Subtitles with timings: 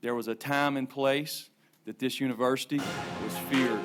[0.00, 1.50] There was a time and place
[1.84, 3.80] that this university was feared.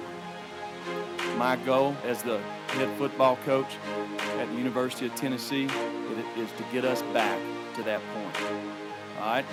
[1.38, 3.78] My goal as the head football coach
[4.38, 5.68] at the University of Tennessee
[6.38, 7.40] is to get us back
[7.76, 8.36] to that point.
[9.20, 9.46] All right?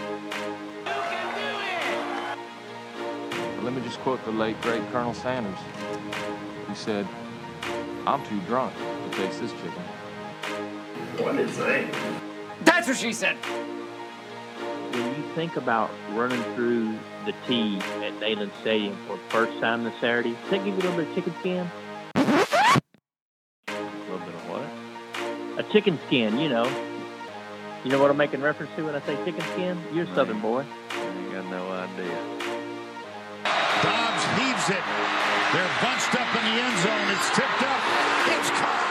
[3.62, 5.58] Let me just quote the late, great Colonel Sanders.
[6.68, 7.08] He said,
[8.06, 9.82] I'm too drunk to taste this chicken.
[11.24, 11.88] What did it say?
[12.64, 13.38] That's what she said.
[14.92, 19.84] When you think about running through the T at Neyland Stadium for the first time
[19.84, 21.70] this Saturday, does that give you a little bit of chicken skin?
[22.16, 22.20] A
[24.10, 24.68] little bit of what?
[25.64, 26.66] A chicken skin, you know.
[27.84, 29.78] You know what I'm making reference to when I say chicken skin?
[29.94, 30.64] You're a Southern boy.
[30.90, 32.18] I ain't got no idea.
[33.80, 34.84] Dobbs heaves it.
[35.54, 37.08] They're bunched up in the end zone.
[37.14, 37.80] It's tipped up.
[38.26, 38.90] It's caught.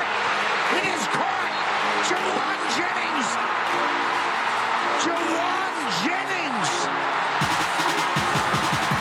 [0.80, 1.54] It is caught.
[2.10, 3.30] Jawan Jennings.
[5.06, 5.59] Jawan
[6.04, 6.70] Jennings.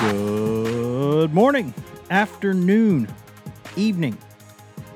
[0.01, 1.75] Good morning,
[2.11, 3.09] afternoon,
[3.77, 4.17] evening,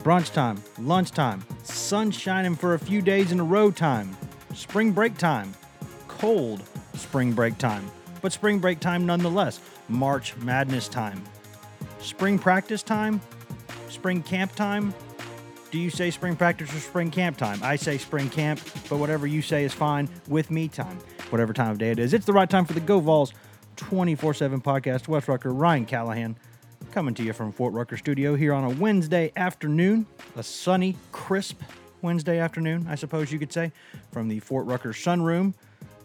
[0.02, 4.16] brunch time, lunchtime, sun shining for a few days in a row time,
[4.54, 5.52] spring break time,
[6.08, 6.62] cold
[6.94, 7.90] spring break time,
[8.22, 11.22] but spring break time nonetheless, March Madness time,
[11.98, 13.20] spring practice time,
[13.88, 14.94] spring camp time.
[15.72, 17.58] Do you say spring practice or spring camp time?
[17.62, 20.98] I say spring camp, but whatever you say is fine with me time.
[21.30, 23.32] Whatever time of day it is, it's the right time for the Go Vols
[23.76, 25.08] 24 7 podcast.
[25.08, 26.36] Wes Rucker, Ryan Callahan,
[26.90, 30.04] coming to you from Fort Rucker Studio here on a Wednesday afternoon,
[30.36, 31.62] a sunny, crisp
[32.02, 33.72] Wednesday afternoon, I suppose you could say,
[34.10, 35.54] from the Fort Rucker sunroom.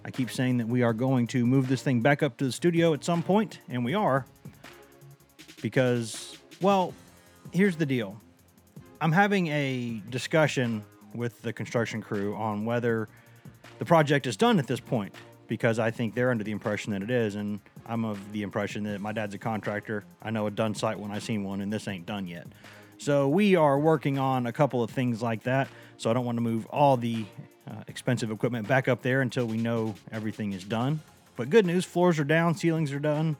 [0.06, 2.54] I keep saying that we are going to move this thing back up to the
[2.54, 4.26] studio at some point, and we are,
[5.62, 6.94] because, well,
[7.52, 8.22] here's the deal.
[9.00, 13.08] I'm having a discussion with the construction crew on whether
[13.78, 15.14] the project is done at this point
[15.48, 18.84] because I think they're under the impression that it is, and I'm of the impression
[18.84, 20.04] that my dad's a contractor.
[20.22, 22.48] I know a done site when I seen one, and this ain't done yet.
[22.98, 25.70] So we are working on a couple of things like that.
[25.98, 27.26] So I don't want to move all the
[27.70, 31.00] uh, expensive equipment back up there until we know everything is done.
[31.36, 33.38] But good news, floors are down, ceilings are done,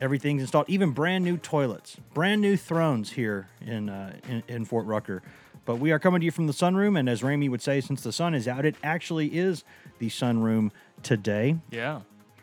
[0.00, 4.86] everything's installed, even brand new toilets, brand new thrones here in, uh, in in Fort
[4.86, 5.22] Rucker.
[5.64, 8.02] But we are coming to you from the sunroom, and as Ramey would say, since
[8.02, 9.64] the sun is out, it actually is
[9.98, 10.70] the sunroom
[11.02, 11.56] today.
[11.70, 12.02] Yeah.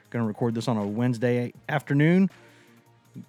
[0.09, 2.30] Going to record this on a Wednesday afternoon.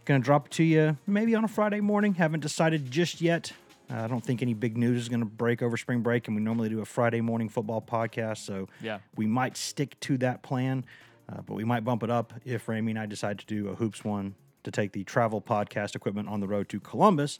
[0.04, 2.14] Going to drop it to you maybe on a Friday morning.
[2.14, 3.52] Haven't decided just yet.
[3.90, 6.34] Uh, I don't think any big news is going to break over spring break, and
[6.34, 8.98] we normally do a Friday morning football podcast, so Yeah.
[9.14, 10.84] we might stick to that plan,
[11.28, 13.74] uh, but we might bump it up if Ramey and I decide to do a
[13.74, 17.38] hoops one to take the travel podcast equipment on the road to Columbus,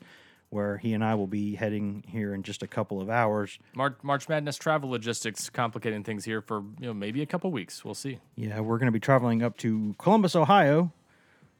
[0.51, 3.59] where he and I will be heading here in just a couple of hours.
[3.75, 7.85] March, March Madness travel logistics complicating things here for you know maybe a couple weeks.
[7.85, 8.21] We'll see.
[8.37, 10.93] Yeah, we're going to be traveling up to Columbus, Ohio,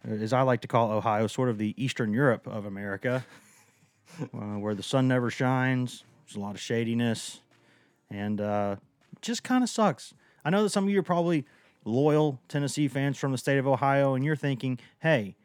[0.07, 3.25] uh, as I like to call Ohio, sort of the Eastern Europe of America,
[4.23, 6.05] uh, where the sun never shines.
[6.27, 7.41] There's a lot of shadiness,
[8.11, 8.77] and uh,
[9.21, 10.15] just kind of sucks.
[10.45, 11.47] I know that some of you are probably
[11.85, 15.37] loyal Tennessee fans from the state of Ohio, and you're thinking, hey,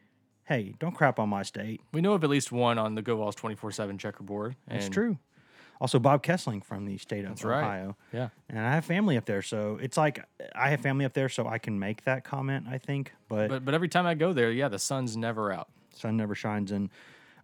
[0.46, 1.82] hey, don't crap on my state.
[1.94, 4.56] We know of at least one on the Go Vols twenty four seven checkerboard.
[4.68, 5.18] It's true.
[5.82, 7.62] Also, Bob Kesling from the state of right.
[7.62, 7.98] Ohio.
[8.12, 8.30] Yeah.
[8.50, 10.22] And I have family up there, so it's like
[10.54, 13.14] I have family up there, so I can make that comment, I think.
[13.30, 15.70] But but every time I go there, yeah, the sun's never out.
[15.96, 16.90] sun never shines in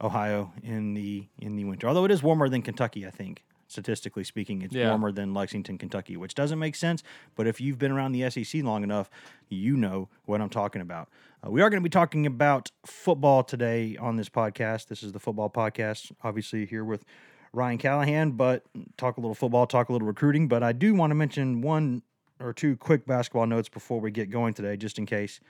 [0.01, 1.87] Ohio in the in the winter.
[1.87, 3.43] Although it is warmer than Kentucky, I think.
[3.79, 4.87] Statistically speaking, it's Yeah.
[4.91, 7.03] warmer than Lexington, Kentucky, which doesn't make sense.
[7.35, 9.09] But if you've been around the SEC long enough,
[9.49, 11.09] you know what I'm talking about.
[11.45, 14.87] Uh, we are going to be talking about football today on this podcast.
[14.87, 17.03] This is the football podcast, obviously here with
[17.51, 18.63] Ryan Callahan, but
[18.95, 20.47] talk a little football, talk a little recruiting.
[20.47, 22.01] But I do want to mention one
[22.39, 25.41] or two quick basketball notes before we get going today, just in case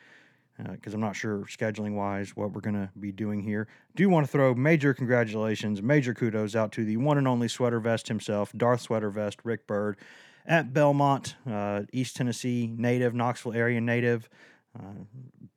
[0.57, 3.67] because I'm not sure scheduling wise what we're going to be doing here.
[3.95, 7.79] Do want to throw major congratulations, major kudos out to the one and only sweater
[7.79, 9.97] vest himself, Darth Sweater Vest, Rick Byrd,
[10.45, 14.29] at Belmont, uh, East Tennessee native, Knoxville area native.
[14.77, 15.03] Uh,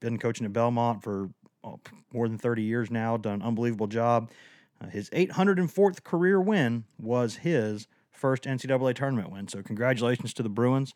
[0.00, 1.30] been coaching at Belmont for
[1.62, 1.80] oh,
[2.12, 4.30] more than 30 years now, done an unbelievable job.
[4.80, 9.48] Uh, his 804th career win was his first NCAA tournament win.
[9.48, 10.94] So congratulations to the Bruins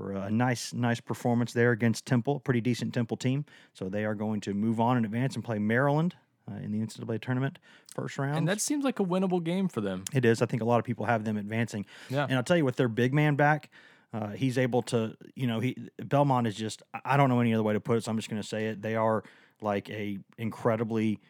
[0.00, 3.44] for a nice, nice performance there against Temple, a pretty decent Temple team.
[3.74, 6.14] So they are going to move on and advance and play Maryland
[6.50, 7.58] uh, in the NCAA tournament
[7.94, 8.38] first round.
[8.38, 10.04] And that seems like a winnable game for them.
[10.14, 10.40] It is.
[10.40, 11.84] I think a lot of people have them advancing.
[12.08, 12.24] Yeah.
[12.24, 13.68] And I'll tell you, with their big man back,
[14.14, 16.82] uh, he's able to, you know, he Belmont is just.
[16.94, 18.48] I- I don't know any other way to put it, so I'm just going to
[18.48, 18.80] say it.
[18.80, 19.22] They are
[19.60, 21.20] like a incredibly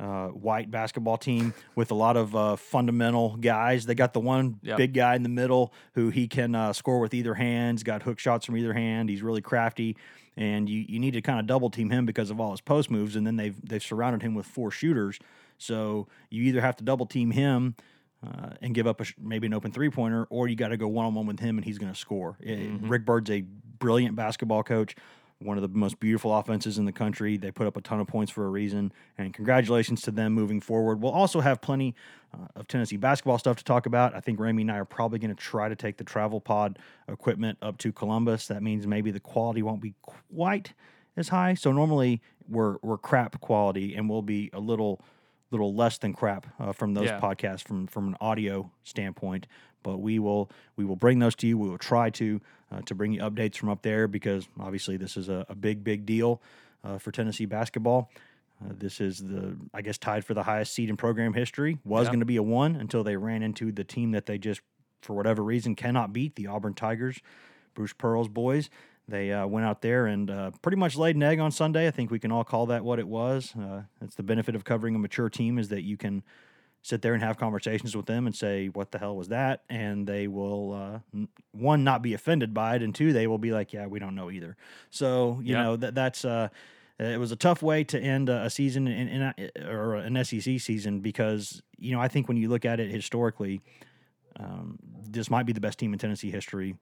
[0.00, 3.84] uh, white basketball team with a lot of uh, fundamental guys.
[3.86, 4.76] They got the one Yep.
[4.78, 7.82] big guy in the middle who he can uh, score with either hands.
[7.82, 9.08] Got hook shots from either hand.
[9.10, 9.96] He's really crafty,
[10.36, 12.90] and you, you need to kind of double team him because of all his post
[12.90, 13.14] moves.
[13.16, 15.18] And then they've they've surrounded him with four shooters.
[15.58, 17.74] So you either have to double team him
[18.26, 20.76] uh, and give up a, sh- maybe an open three pointer, or you got to
[20.78, 22.38] go one on one with him and he's going to score.
[22.44, 23.42] Eh, Rick Byrd's a
[23.78, 24.94] brilliant basketball coach,
[25.40, 27.36] one of the most beautiful offenses in the country.
[27.36, 30.60] They put up a ton of points for a reason, and congratulations to them moving
[30.60, 31.00] forward.
[31.00, 31.94] We'll also have plenty
[32.34, 34.14] uh, of Tennessee basketball stuff to talk about.
[34.14, 36.78] I think Ramy and I are probably going to try to take the travel pod
[37.08, 38.46] equipment up to Columbus.
[38.48, 40.74] That means maybe the quality won't be quite
[41.16, 41.54] as high.
[41.54, 45.00] So normally we're we're crap quality, and we'll be a little
[45.50, 47.18] little less than crap uh, from those Yeah.
[47.18, 49.46] podcasts from from an audio standpoint.
[49.82, 51.56] But we will we will bring those to you.
[51.58, 52.40] We will try to
[52.72, 55.82] uh, to bring you updates from up there because obviously this is a, a big
[55.84, 56.40] big deal
[56.84, 58.10] uh, for Tennessee basketball.
[58.62, 61.78] Uh, this is the I guess tied for the highest seed in program history.
[61.84, 62.10] Was Yeah.
[62.10, 64.60] going to be a one until they ran into the team that they just
[65.00, 67.20] for whatever reason cannot beat the Auburn Tigers,
[67.74, 68.68] Bruce Pearl's boys.
[69.08, 71.88] They uh, went out there and uh, pretty much laid an egg on Sunday.
[71.88, 73.54] I think we can all call that what it was.
[73.58, 76.22] Uh, it's the benefit of covering a mature team is that you can
[76.82, 80.06] sit there and have conversations with them and say, "What the hell was that?" And
[80.06, 83.52] they will uh, n- one not be offended by it, and two they will be
[83.52, 84.56] like, "Yeah, we don't know either."
[84.90, 85.62] So you Yeah.
[85.62, 86.24] know that that's.
[86.24, 86.48] Uh,
[86.98, 89.34] it was a tough way to end a a season in, in a,
[89.66, 93.62] or an SEC season because you know I think when you look at it historically,
[94.38, 94.78] um,
[95.08, 96.76] this might be the best team in Tennessee history,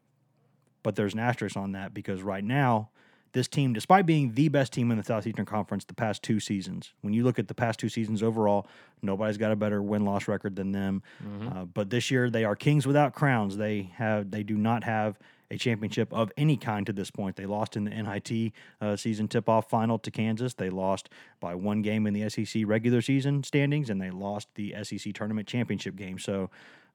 [0.82, 2.90] but there's an asterisk on that because right now,
[3.32, 6.92] this team, despite being the best team in the Southeastern Conference the past two seasons,
[7.02, 8.66] when you look at the past two seasons overall,
[9.02, 11.02] nobody's got a better win loss record than them.
[11.48, 13.56] Uh, but this year, they are kings without crowns.
[13.56, 15.18] They have they do not have
[15.50, 17.36] a championship of any kind to this point.
[17.36, 20.54] They lost in the NIT uh, season tip off final to Kansas.
[20.54, 21.08] They lost
[21.40, 25.48] by one game in the SEC regular season standings, and they lost the SEC tournament
[25.48, 26.18] championship game.
[26.18, 26.50] So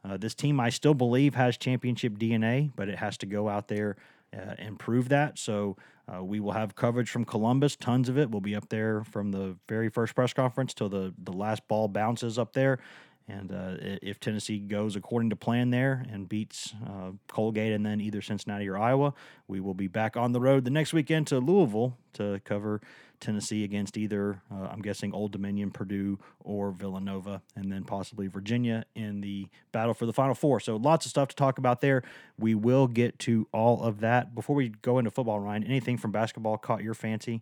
[0.06, 3.70] uh, this team, I still believe, has championship DNA, but it has to go out
[3.70, 3.96] there
[4.34, 5.40] uh, and prove that.
[5.40, 5.78] So
[6.12, 8.30] uh, we will have coverage from Columbus, tons of it.
[8.30, 11.88] We'll be up there from the very first press conference till the the last ball
[11.88, 12.80] bounces up there.
[13.28, 18.02] And uh, if Tennessee goes according to plan there and beats uh, Colgate and then
[18.02, 19.14] either Cincinnati or Iowa,
[19.48, 22.82] we will be back on the road the next weekend to Louisville to cover
[23.24, 28.86] Tennessee against either, uh, I'm guessing, Old Dominion, Purdue, or Villanova, and then possibly Virginia
[28.96, 30.60] in the battle for the Final Four.
[30.60, 32.04] So lots of stuff to talk about there.
[32.38, 34.36] We will get to all of that.
[34.36, 37.42] Before we go into football, Ryan, anything from basketball caught your fancy?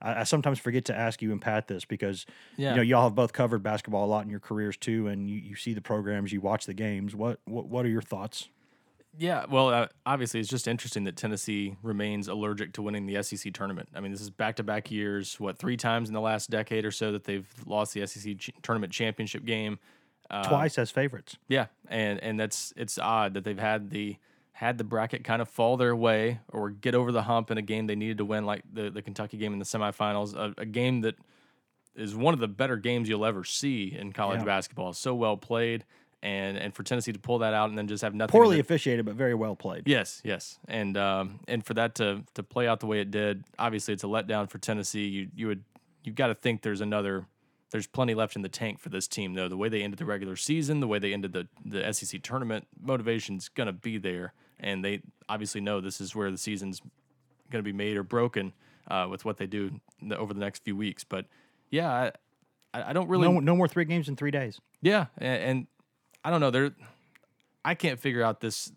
[0.00, 2.26] I, I sometimes forget to ask you and Pat this because
[2.56, 2.70] Yeah.
[2.70, 5.36] you know y'all have both covered basketball a lot in your careers too, and you,
[5.38, 7.14] you see the programs, you watch the games.
[7.16, 8.48] What what what are your thoughts?
[9.18, 13.52] Yeah, well, uh, obviously, it's just interesting that Tennessee remains allergic to winning the SEC
[13.52, 13.90] tournament.
[13.94, 16.84] I mean, this is back to back years, what, three times in the last decade
[16.86, 19.78] or so that they've lost the SEC ch- tournament championship game.
[20.30, 21.36] Uh, Twice as favorites.
[21.48, 24.16] Yeah, and and that's it's odd that they've had the
[24.52, 27.62] had the bracket kind of fall their way or get over the hump in a
[27.62, 30.64] game they needed to win, like the the Kentucky game in the semifinals, a, a
[30.64, 31.16] game that
[31.94, 34.44] is one of the better games you'll ever see in college Yeah.
[34.46, 34.94] basketball.
[34.94, 35.84] So well played,
[36.22, 38.32] and and for Tennessee to pull that out and then just have nothing.
[38.32, 39.82] Poorly officiated, but very well played.
[39.86, 43.44] Yes, yes, and um, and for that to to play out the way it did,
[43.58, 45.06] obviously it's a letdown for Tennessee.
[45.06, 45.64] You you would
[46.04, 47.26] you got to think there's another.
[47.70, 49.48] There's plenty left in the tank for this team, though.
[49.48, 52.66] The way they ended the regular season, the way they ended the the SEC tournament,
[52.78, 56.82] motivation's gonna be there, and they obviously know this is where the season's
[57.50, 58.52] gonna be made or broken
[58.88, 61.02] uh, with what they do the- over the next few weeks.
[61.02, 61.24] But
[61.70, 64.60] yeah, I, I I don't really No, no more three games in three days.
[64.82, 65.66] yeah, and, and
[66.24, 66.50] I don't know.
[66.50, 66.70] There,
[67.64, 68.72] I can't figure out this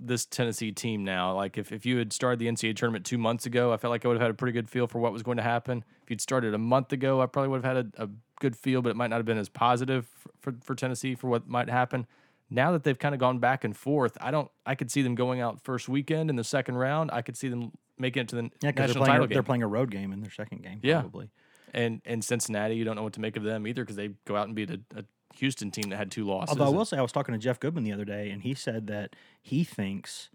[0.00, 1.34] this Tennessee team now.
[1.34, 4.04] Like if, if you had started the NCAA tournament two months ago, I felt like
[4.04, 5.84] I would have had a pretty good feel for what was going to happen.
[6.02, 8.08] If you'd started a month ago, I probably would have had a, a
[8.40, 11.28] good feel, but it might not have been as positive for, for, for Tennessee for
[11.28, 12.06] what might happen.
[12.50, 14.48] Now that they've kind of gone back and forth, I don't.
[14.64, 17.10] I could see them going out first weekend in the second round.
[17.12, 19.28] I could see them making it to the Yeah, because they're national playing, title a,
[19.28, 19.34] game.
[19.34, 21.00] they're playing a road game in their second game, Yeah.
[21.00, 21.30] probably.
[21.72, 24.36] and and Cincinnati, you don't know what to make of them either because they go
[24.36, 25.04] out and beat a, a
[25.36, 26.50] Houston team that had two losses.
[26.50, 28.54] Although I will say, I was talking to Jeff Goodman the other day, and he
[28.54, 30.30] said that he thinks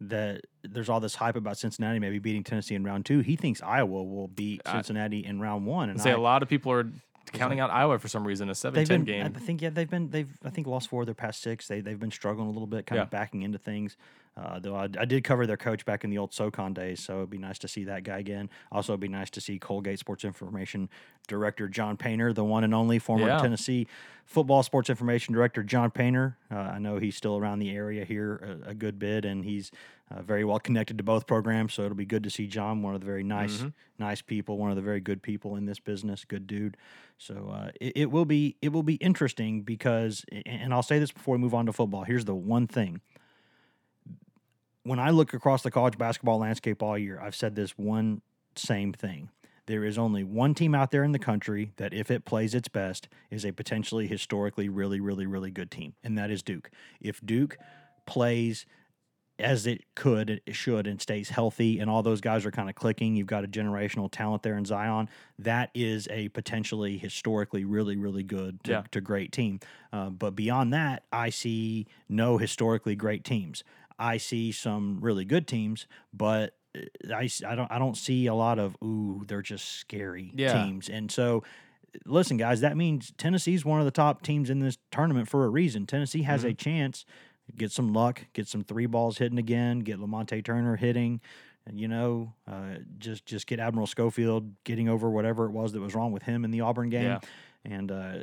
[0.00, 3.20] that there's all this hype about Cincinnati maybe beating Tennessee in round two.
[3.20, 5.90] He thinks Iowa will beat Cincinnati in round one.
[5.90, 6.90] And say I, a lot of people are
[7.32, 8.48] counting out Iowa for some reason.
[8.48, 9.32] A 7-10 been, game.
[9.34, 11.68] I think yeah, they've been they've I think lost four of their past six.
[11.68, 13.04] They they've been struggling a little bit, kind Yeah.
[13.04, 13.96] of backing into things.
[14.34, 17.18] Uh, though I, I did cover their coach back in the old SoCon days, so
[17.18, 18.48] it'd be nice to see that guy again.
[18.70, 20.88] Also, it'd be nice to see Colgate Sports Information
[21.28, 23.42] Director John Painter, the one and only former Yeah.
[23.42, 23.86] Tennessee
[24.24, 26.38] Football Sports Information Director John Painter.
[26.50, 29.70] Uh, I know he's still around the area here a, a good bit, and he's
[30.10, 31.74] uh, very well connected to both programs.
[31.74, 33.62] So it'll be good to see John, one of the very nice,
[33.98, 36.78] nice people, one of the very good people in this business, good dude.
[37.18, 41.12] So uh, it, it will be it will be interesting because, and I'll say this
[41.12, 42.04] before we move on to football.
[42.04, 43.02] Here's the one thing
[44.84, 48.22] when I look across the college basketball landscape all year, I've said this one
[48.56, 49.30] same thing.
[49.66, 52.68] There is only one team out there in the country that, if it plays its
[52.68, 56.70] best, is a potentially historically really, really, really good team, and that is Duke.
[57.00, 57.56] If Duke
[58.04, 58.66] plays
[59.38, 62.74] as it could, it should, and stays healthy, and all those guys are kind of
[62.74, 65.08] clicking, you've got a generational talent there in Zion.
[65.38, 68.82] That is a potentially historically really, really good to, Yeah.
[68.90, 69.58] to great team.
[69.92, 73.64] Uh, but beyond that, I see no historically great teams.
[74.02, 78.34] I see some really good teams, but uh, I, I don't I don't see a
[78.34, 80.64] lot of ooh they're just scary Yeah.
[80.64, 80.88] teams.
[80.88, 81.44] And so
[82.06, 85.48] listen guys, that means Tennessee's one of the top teams in this tournament for a
[85.48, 85.86] reason.
[85.86, 87.04] Tennessee has a chance
[87.56, 91.20] get some luck, get some three balls hitting again, get Lamonte Turner hitting,
[91.66, 95.80] and you know, uh, just just get Admiral Schofield getting over whatever it was that
[95.80, 97.02] was wrong with him in the Auburn game.
[97.04, 97.18] Yeah.
[97.64, 98.14] And uh,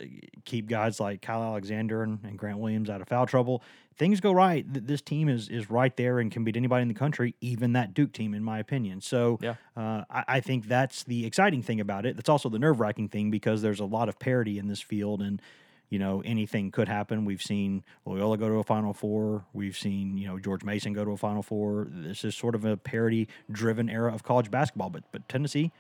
[0.44, 3.64] keep guys like Kyle Alexander and, and Grant Williams out of foul trouble.
[3.98, 4.66] Things go right.
[4.68, 7.94] This team is is right there and can beat anybody in the country, even that
[7.94, 9.00] Duke team, in my opinion.
[9.02, 9.56] So Yeah.
[9.78, 12.16] uh, I, I think that's the exciting thing about it.
[12.18, 15.22] That's also the nerve wracking thing because there's a lot of parity in this field,
[15.22, 15.42] and
[15.90, 17.24] you know anything could happen.
[17.26, 19.46] We've seen Loyola go to a Final Four.
[19.54, 21.88] We've seen you know George Mason go to a Final Four.
[21.90, 25.72] This is sort of a parity driven era of college basketball, but but Tennessee,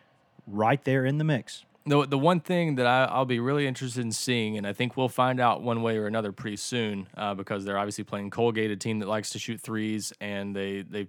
[0.47, 1.65] right there in the mix.
[1.89, 4.95] The, the one thing that I, I'll be really interested in seeing, and I think
[4.95, 8.69] we'll find out one way or another pretty soon, uh, because they're obviously playing Colgate,
[8.69, 11.07] a team that likes to shoot threes, and they they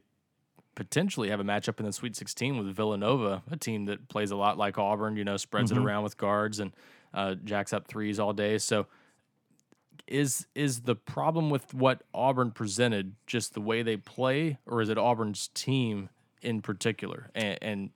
[0.75, 4.37] potentially have a matchup in the Sweet 16 with Villanova, a team that plays a
[4.37, 5.17] lot like Auburn.
[5.17, 6.73] You know, spreads it around with guards and
[7.13, 8.57] uh, jacks up threes all day.
[8.57, 8.87] So,
[10.07, 14.89] is is the problem with what Auburn presented just the way they play, or is
[14.89, 16.09] it Auburn's team
[16.41, 17.29] in particular?
[17.35, 17.91] And, and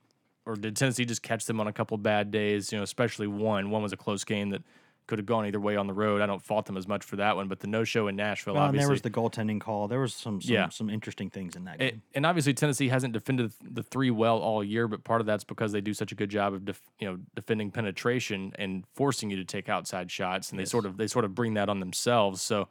[0.45, 2.71] or did Tennessee just catch them on a couple bad days?
[2.71, 3.69] You know, especially one.
[3.69, 4.61] One was a close game that
[5.07, 6.19] could have gone either way on the road.
[6.19, 8.55] I don't fault them as much for that one, but the no show in Nashville,
[8.55, 8.85] Well, and obviously.
[8.85, 9.87] there was the goaltending call.
[9.87, 10.69] There was some some, Yeah.
[10.69, 12.01] some interesting things in that game.
[12.15, 15.71] and obviously Tennessee hasn't defended the three well all year, but part of that's because
[15.73, 19.37] they do such a good job of def, you know defending penetration and forcing you
[19.37, 22.41] to take outside shots, and they sort of they sort of bring that on themselves.
[22.41, 22.67] So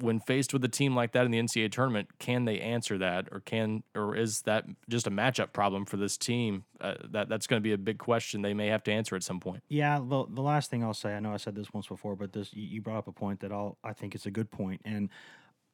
[0.00, 3.28] when faced with a team like that in the NCAA tournament, can they answer that,
[3.30, 6.64] or can or is that just a matchup problem for this team?
[6.80, 9.22] Uh, that that's going to be a big question they may have to answer at
[9.22, 9.62] some point.
[9.68, 12.32] Yeah, the, the last thing I'll say, I know I said this once before, but
[12.32, 15.08] this you, brought up a point that I'll I think it's a good point, and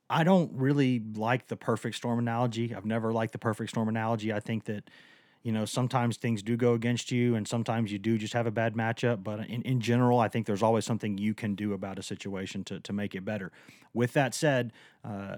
[0.08, 2.74] I don't really like the perfect storm analogy.
[2.74, 4.32] I've never liked the perfect storm analogy.
[4.32, 4.88] I think that
[5.46, 8.50] you know sometimes things do go against you, and sometimes you do just have a
[8.50, 9.22] bad matchup.
[9.22, 12.64] But in, in general, I think there's always something you can do about a situation
[12.64, 13.52] to to make it better.
[13.94, 14.72] With that said.
[15.04, 15.36] Uh,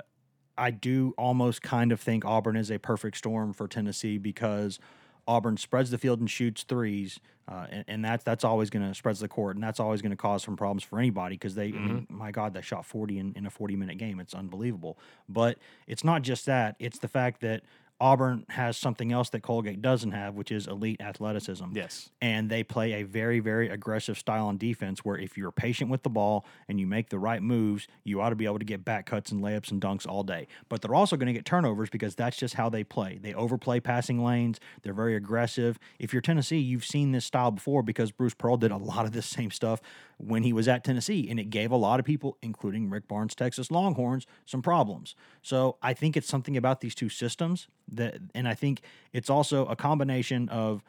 [0.60, 4.80] I do almost kind of think Auburn is a perfect storm for Tennessee because
[5.28, 8.92] Auburn spreads the field and shoots threes, uh, and, and that's that's always going to
[8.92, 11.66] spreads the court, and that's always going to cause some problems for anybody because they,
[11.68, 14.18] I mean, my God, they shot forty in, in a forty minute game.
[14.18, 14.98] It's unbelievable.
[15.28, 17.62] But it's not just that; it's the fact that
[18.00, 21.64] Auburn has something else that Colgate doesn't have, which is elite athleticism.
[21.72, 22.10] Yes.
[22.20, 26.02] and they play a very very aggressive style on defense where if you're patient with
[26.02, 28.84] the ball and you make the right moves you ought to be able to get
[28.84, 30.46] back cuts and layups and dunks all day.
[30.68, 33.18] But they're also going to get turnovers because that's just how they play.
[33.20, 34.60] They overplay passing lanes.
[34.82, 35.78] They're very aggressive.
[35.98, 39.12] If you're tennessee you've seen this style before because bruce pearl did a lot of
[39.12, 39.80] this same stuff
[40.18, 43.34] when he was at tennessee and it gave a lot of people including rick barnes
[43.34, 45.14] texas longhorns some problems.
[45.42, 48.80] So i think it's something about these two systems that and i think
[49.12, 50.82] it's also a combination of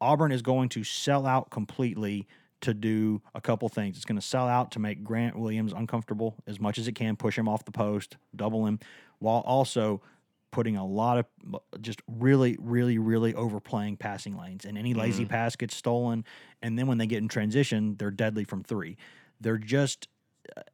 [0.00, 2.26] Auburn is going to sell out completely
[2.62, 3.96] to do a couple things.
[3.96, 7.16] It's going to sell out to make Grant Williams uncomfortable as much as it can,
[7.16, 8.78] push him off the post, double him,
[9.18, 10.02] while also
[10.50, 14.64] putting a lot of just really, really, really overplaying passing lanes.
[14.64, 15.28] And any lazy mm.
[15.28, 16.24] pass gets stolen.
[16.60, 18.96] And then when they get in transition, they're deadly from three.
[19.40, 20.08] They're just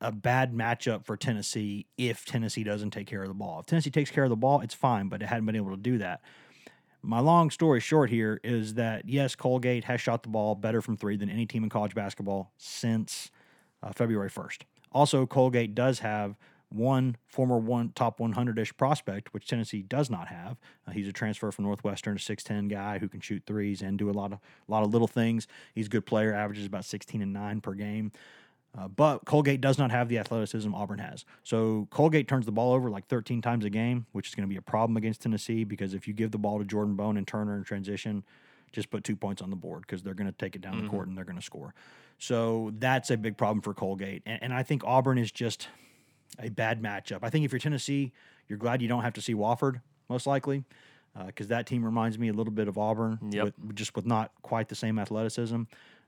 [0.01, 3.61] a bad matchup for Tennessee if Tennessee doesn't take care of the ball.
[3.61, 5.77] If Tennessee takes care of the ball, it's fine, but it hadn't been able to
[5.77, 6.21] do that.
[7.03, 10.97] My long story short here is that yes, Colgate has shot the ball better from
[10.97, 13.31] three than any team in college basketball since
[13.83, 14.63] uh, February 1st.
[14.93, 16.37] Also, Colgate does have
[16.69, 20.57] one former one top 100-ish prospect, which Tennessee does not have.
[20.87, 24.11] Uh, he's a transfer from Northwestern, a 6'10 guy who can shoot threes and do
[24.11, 25.47] a lot of a lot of little things.
[25.75, 28.13] He's a good player, averages about 16 and 9 per game.
[28.79, 31.25] Uh, but Colgate does not have the athleticism Auburn has.
[31.45, 34.53] So Colgate turns the ball over like 13 times a game, which is going to
[34.53, 37.27] be a problem against Tennessee because if you give the ball to Jordan Bone and
[37.27, 38.23] Turner in transition,
[38.73, 40.89] just put two points on the board because they're going to take it down the
[40.89, 41.73] court and they're going to score.
[42.19, 44.23] So that's a big problem for Colgate.
[44.27, 45.69] And, and I think Auburn is just
[46.39, 47.21] a bad matchup.
[47.23, 48.13] I think if you're Tennessee,
[48.49, 49.81] you're glad you don't have to see Wofford,
[50.11, 50.65] most likely,
[51.27, 53.45] because that team reminds me a little bit of Auburn, Yep.
[53.45, 55.63] with, just with not quite the same athleticism.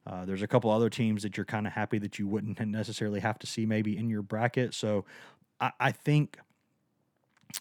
[0.08, 3.20] Uh, there's a couple other teams that you're kind of happy that you wouldn't necessarily
[3.20, 4.74] have to see maybe in your bracket.
[4.74, 5.04] So
[5.60, 6.38] I, I think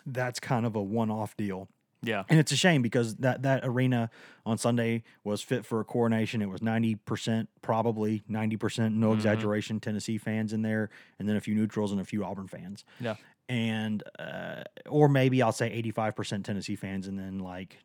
[0.05, 1.67] that's kind of a one-off deal.
[2.03, 2.23] Yeah.
[2.29, 4.11] And it's a shame because that that arena
[4.45, 6.43] on Sunday was fit for a coronation.
[6.43, 11.35] It was ninety percent, probably ninety percent, no exaggeration, Tennessee fans in there, and then
[11.35, 12.85] a few neutrals and a few Auburn fans.
[12.99, 13.15] Yeah.
[13.49, 17.79] And uh, or maybe I'll say eighty five percent Tennessee fans, and then like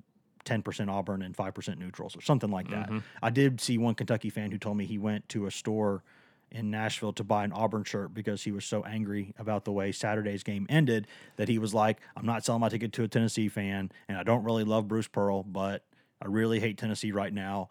[0.45, 2.89] ten percent Auburn and five percent neutrals, or something like that.
[2.89, 2.99] Mm-hmm.
[3.23, 6.03] I did see one Kentucky fan who told me he went to a store
[6.51, 9.91] in Nashville to buy an Auburn shirt because he was so angry about the way
[9.91, 11.07] Saturday's game ended
[11.37, 14.23] that he was like, I'm not selling my ticket to a Tennessee fan, and I
[14.23, 15.83] don't really love Bruce Pearl, but
[16.21, 17.71] I really hate Tennessee right now.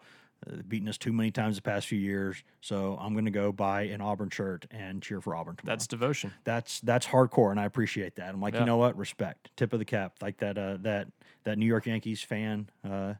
[0.50, 3.52] Uh, beating us too many times the past few years, so I'm going to go
[3.52, 5.76] buy an Auburn shirt and cheer for Auburn tomorrow.
[5.76, 6.32] That's devotion.
[6.42, 8.30] that's that's hardcore, and I appreciate that.
[8.30, 8.60] I'm like, Yeah.
[8.60, 8.96] you know what?
[8.96, 11.06] Respect, tip of the cap, like that uh, that
[11.44, 13.14] that New York Yankees fan uh,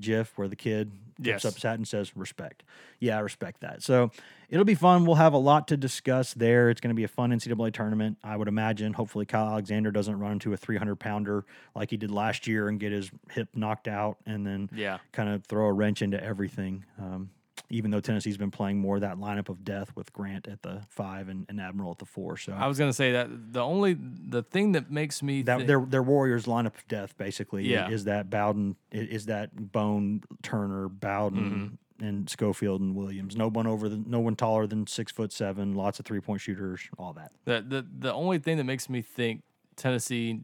[0.00, 0.90] GIF where the kid
[1.22, 1.44] tips Yes.
[1.44, 2.62] up his hat and says respect.
[2.98, 3.82] Yeah, I respect that.
[3.82, 4.10] So
[4.54, 5.04] it'll be fun.
[5.04, 6.70] We'll have a lot to discuss there.
[6.70, 8.92] It's going to be a fun NCAA tournament, I would imagine.
[8.92, 11.44] Hopefully, Kyle Alexander doesn't run into a 300 pounder
[11.74, 14.98] like he did last year and get his hip knocked out, and then Yeah.
[15.10, 16.84] kind of throw a wrench into everything.
[17.00, 17.30] Um,
[17.70, 21.28] even though Tennessee's been playing more that lineup of death with Grant at the five
[21.28, 24.42] and, and Admiral at the four, so I was gonna say that the only the
[24.42, 27.88] thing that makes me that thi- their their Warriors lineup of death basically Yeah.
[27.88, 31.74] is that Bowden is that Bone Turner Bowden Mm-hmm.
[32.00, 33.36] And Schofield and Williams.
[33.36, 35.74] No one over the no one taller than six foot seven.
[35.74, 36.80] Lots of three point shooters.
[36.98, 37.32] All that.
[37.44, 39.42] the the the only thing that makes me think
[39.76, 40.40] Tennessee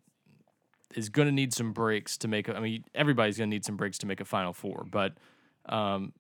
[0.95, 2.49] is going to need some breaks to make.
[2.49, 5.14] I mean, everybody's going to need some breaks to make a Final Four, but
[5.66, 6.12] um,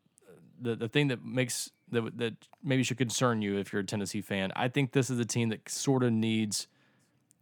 [0.60, 4.20] the the thing that makes that that maybe should concern you if you're a Tennessee
[4.20, 6.66] fan, I think this is a team that sort of needs.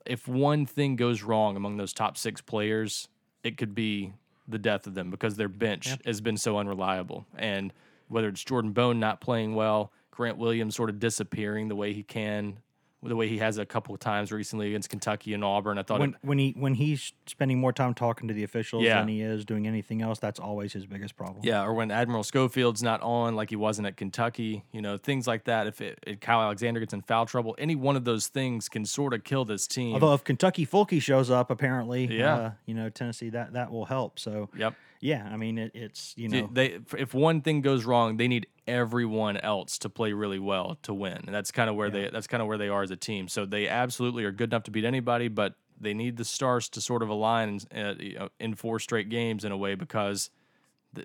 [0.07, 3.09] If one thing goes wrong among those top six players,
[3.43, 4.15] it could be
[4.49, 7.27] the death of them because their bench has been so unreliable.
[7.37, 7.73] And
[8.09, 12.03] whether it's Jordan Bone not playing well, Grant Williams sort of disappearing the way he
[12.03, 12.59] can,
[13.03, 16.01] the way he has a couple of times recently against Kentucky and Auburn, I thought
[16.01, 18.99] When it, when he when he's spending more time talking to the officials Yeah.
[18.99, 21.41] than he is doing anything else, that's always his biggest problem.
[21.45, 25.29] Yeah, or when Admiral Schofield's not on, like he wasn't at Kentucky, you know, things
[25.29, 25.69] like that.
[25.69, 28.85] If, it, if Kyle Alexander gets in foul trouble, any one of those things can
[28.85, 29.95] sort of kill this team.
[29.95, 32.35] Although if Kentucky Fulke shows up, apparently, Yeah.
[32.37, 34.19] uh, you know Tennessee that that will help.
[34.19, 34.75] So yep.
[35.01, 38.47] Yeah, I mean it, it's you know They if one thing goes wrong, they need
[38.67, 42.27] everyone else to play really well to win, and that's kind of where they that's
[42.27, 43.29] kind of where they are as a team.
[43.29, 46.81] So they absolutely are good enough to beat anybody, but they need the stars to
[46.81, 50.31] sort of align in, uh, in four straight games in a way because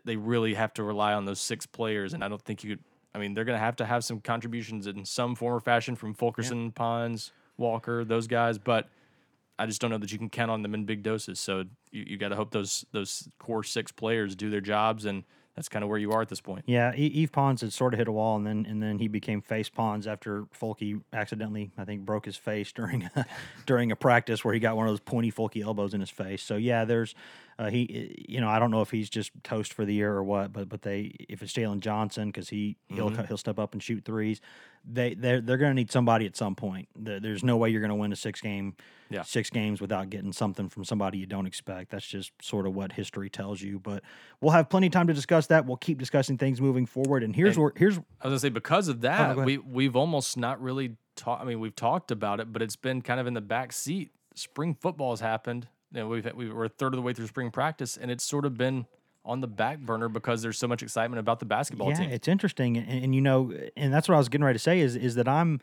[0.06, 2.84] they really have to rely on those six players, and I don't think you could.
[3.16, 5.96] I mean, they're going to have to have some contributions in some form or fashion
[5.96, 8.90] from Fulkerson, Pons, Walker, those guys, but.
[9.60, 11.40] I just don't know that you can count on them in big doses.
[11.40, 15.24] So you, you got to hope those those core six players do their jobs, and
[15.56, 16.64] that's kind of where you are at this point.
[16.66, 19.42] Yeah, Yves Pons had sort of hit a wall, and then and then he became
[19.42, 23.10] face Pons after Folky accidentally, I think, broke his face during
[23.66, 26.42] during a practice where he got one of those pointy Folky elbows in his face.
[26.42, 27.14] So yeah, there's
[27.64, 30.24] uh, he, you know, I don't know if he's just toast for the year or
[30.24, 33.24] what, but but they if it's Jalen Johnson because he he'll Mm-hmm.
[33.26, 34.42] he'll step up and shoot threes.
[34.86, 36.90] They they're they're going to need somebody at some point.
[36.96, 38.76] There's no way you're going to win a six game
[39.10, 39.22] Yeah.
[39.24, 41.92] six games without getting something from somebody you don't expect.
[41.92, 43.80] That's just sort of what history tells you.
[43.80, 44.04] But
[44.42, 45.66] we'll have plenty of time to discuss that.
[45.66, 47.24] We'll keep discussing things moving forward.
[47.24, 49.46] And here's And- where here's I was gonna say because of Oh, that, ahead.
[49.46, 51.42] we we've almost not really talked.
[51.42, 54.12] I mean, we've talked about it, but it's been kind of in the back seat.
[54.36, 55.68] Spring football has happened.
[55.94, 58.24] You know, we've we we're a third of the way through spring practice, and it's
[58.24, 58.88] sort of been
[59.26, 62.10] on the back burner because there's so much excitement about the basketball yeah, team.
[62.10, 64.80] it's interesting, and, and you know, and that's what I was getting ready to say
[64.80, 65.62] is is that I'm.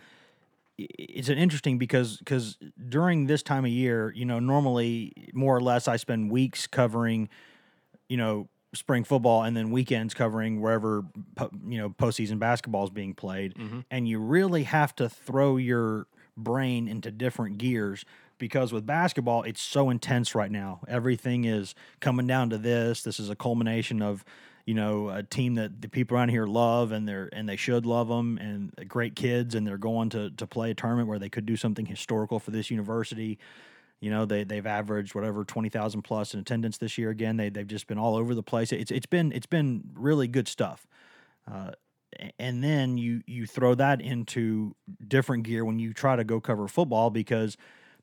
[0.78, 2.56] It's an interesting because because
[2.88, 7.28] during this time of year, you know, normally more or less I spend weeks covering,
[8.08, 11.04] you know, spring football and then weekends covering wherever
[11.66, 13.80] you know postseason basketball is being played, mm-hmm.
[13.90, 18.06] and you really have to throw your brain into different gears
[18.40, 20.80] because with basketball it's so intense right now.
[20.88, 23.02] Everything is coming down to this.
[23.04, 24.24] This is a culmination of
[24.66, 27.86] you know a team that the people around here love and they're and they should
[27.86, 31.30] love them and great kids and they're going to to play a tournament where they
[31.30, 33.38] could do something historical for this university.
[34.00, 37.10] You know, they they've averaged whatever twenty thousand plus in attendance this year.
[37.10, 38.72] Again, they they've just been all over the place.
[38.72, 40.86] It's it's been it's been really good stuff.
[41.50, 41.72] Uh,
[42.38, 44.74] And then you you throw that into
[45.06, 47.56] different gear when you try to go cover football because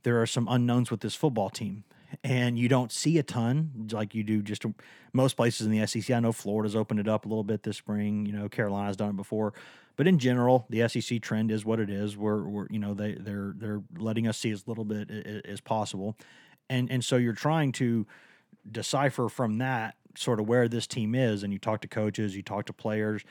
[0.07, 1.83] there are some unknowns with this football team.
[2.23, 4.63] And you don't see a ton like you do just
[5.11, 6.09] most places in the SEC.
[6.15, 8.25] I know Florida's opened it up a little bit this spring.
[8.25, 9.53] You know, Carolina's done it before,
[9.97, 12.15] but in general, the SEC trend is what it is.
[12.15, 15.11] We're, we're you know they they're they're letting us see as little bit
[15.45, 16.15] as possible,
[16.69, 18.07] and and so you're trying to
[18.71, 22.41] decipher from that sort of where this team is, and you talk to coaches, you
[22.41, 23.25] talk to players,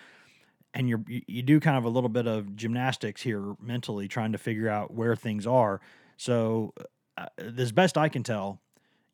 [0.74, 4.38] and you, you do kind of a little bit of gymnastics here mentally trying to
[4.38, 5.80] figure out where things are.
[6.16, 6.72] So,
[7.16, 7.26] uh,
[7.59, 8.61] as best I can tell,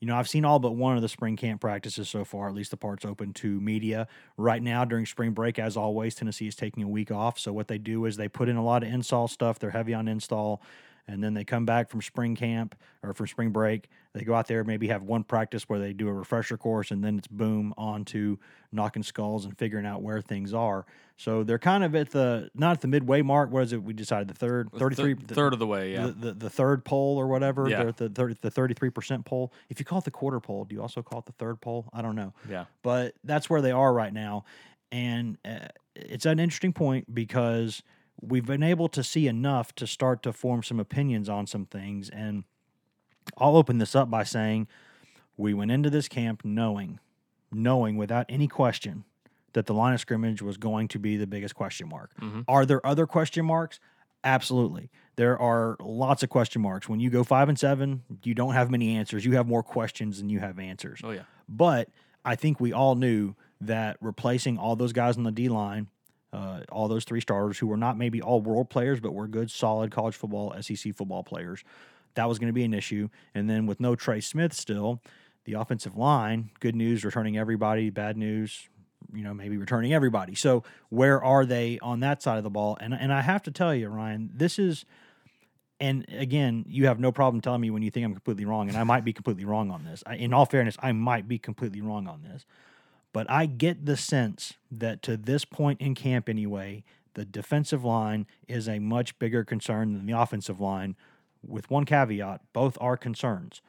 [0.01, 2.55] you know, I've seen all but one of the spring camp practices so far, at
[2.55, 4.09] least the parts open to media.
[4.37, 7.39] Right now, during spring break, as always, Tennessee is taking a week off.
[7.39, 9.59] So, what they do is they put in a lot of install stuff.
[9.59, 10.63] They're heavy on install.
[11.09, 13.89] And then they come back from spring camp or from spring break.
[14.15, 17.03] They go out there, maybe have one practice where they do a refresher course, and
[17.03, 18.39] then it's boom on to
[18.71, 20.87] knocking skulls and figuring out where things are.
[21.17, 23.51] So they're kind of at the, not at the midway mark.
[23.51, 23.83] What is it?
[23.83, 26.07] We decided the third, Th- 33, third of the way, yeah.
[26.07, 27.85] the, the, the third poll or whatever, Yeah.
[27.97, 29.53] the, the, 30, the 33% poll.
[29.71, 31.89] If you call it the quarter poll, do you also call it the third poll?
[31.93, 32.33] I don't know.
[32.49, 32.67] yeah.
[32.83, 34.45] But that's where they are right now.
[34.93, 37.83] And uh, it's an interesting point because
[38.23, 42.09] we've been able to see enough to start to form some opinions on some things.
[42.09, 42.45] And
[43.37, 44.69] I'll open this up by saying
[45.37, 47.01] we went into this camp knowing,
[47.51, 49.05] knowing without any question
[49.55, 52.13] that the line of scrimmage was going to be the biggest question mark.
[52.21, 52.45] Mhm.
[52.49, 53.81] Are there other question marks?
[54.25, 54.89] Absolutely.
[55.17, 56.89] There are lots of question marks.
[56.89, 59.25] When you go five and seven, you don't have many answers.
[59.25, 61.01] You have more questions than you have answers.
[61.03, 61.23] Oh yeah.
[61.49, 61.89] But
[62.25, 65.89] I think we all knew that replacing all those guys on the D line,
[66.33, 69.51] uh, all those three starters who were not maybe all world players, but were good,
[69.51, 71.63] solid college football, SEC football players,
[72.15, 73.09] that was going to be an issue.
[73.35, 75.01] And then with no Trey Smith still,
[75.45, 78.69] the offensive line, good news, returning everybody, bad news,
[79.13, 80.35] you know, maybe returning everybody.
[80.35, 82.79] So where are they on that side of the ball?
[82.81, 84.85] And and I have to tell you, Ryan, this is
[85.81, 88.79] and again, you have no problem telling me when you think I'm completely wrong, and
[88.79, 90.05] I might be completely wrong on this.
[90.07, 92.47] I, in all fairness, I might be completely wrong on this,
[93.13, 98.27] but I get the sense that to this point in camp, anyway, the defensive line
[98.49, 100.97] is a much bigger concern than the offensive line.
[101.47, 103.61] With one caveat, both are concerns.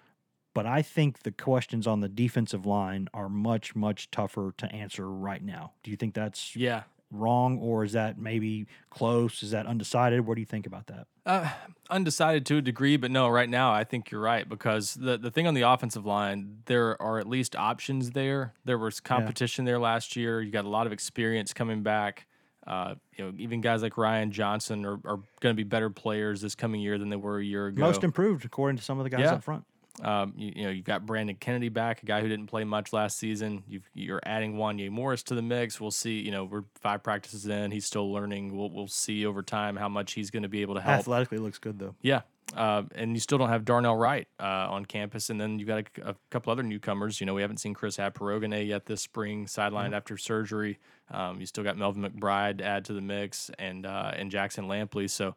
[0.54, 5.10] But I think the questions on the defensive line are much, much tougher to answer
[5.10, 5.72] right now.
[5.84, 6.84] Do you think that's Yeah.
[7.12, 9.42] wrong, or is that maybe close?
[9.44, 10.22] Is that undecided?
[10.28, 11.08] What do you think about that?
[11.26, 11.50] Uh,
[11.90, 15.32] undecided to a degree, but no, right now I think you're right because the the
[15.32, 18.54] thing on the offensive line, there are at least options there.
[18.66, 20.42] There was competition there last year.
[20.42, 22.28] You got a lot of experience coming back.
[22.68, 26.42] Uh, you know, even guys like Ryan Johnson are, are going to be better players
[26.42, 27.82] this coming year than they were a year ago.
[27.82, 29.34] Most improved, according to some of the guys Yeah.
[29.34, 29.66] up front.
[30.02, 32.94] Um, you, you know, you've got Brandon Kennedy back, a guy who didn't play much
[32.94, 33.64] last season.
[33.68, 35.80] You've, you're adding Wanye Morris to the mix.
[35.80, 36.20] We'll see.
[36.20, 37.72] You know, we're five practices in.
[37.72, 38.58] He's still learning.
[38.58, 41.00] We'll we'll see over time how much he's going to be able to help.
[41.00, 41.96] Athletically looks good though.
[42.02, 42.22] Yeah.
[42.56, 45.30] Uh, and you still don't have Darnell Wright uh, on campus.
[45.30, 47.20] And then you've got a, a couple other newcomers.
[47.20, 50.78] You know, we haven't seen Chris Akporoghene yet this spring, sidelined after surgery.
[51.10, 54.66] Um, you still got Melvin McBride to add to the mix and uh, and Jackson
[54.66, 55.10] Lampley.
[55.10, 55.36] So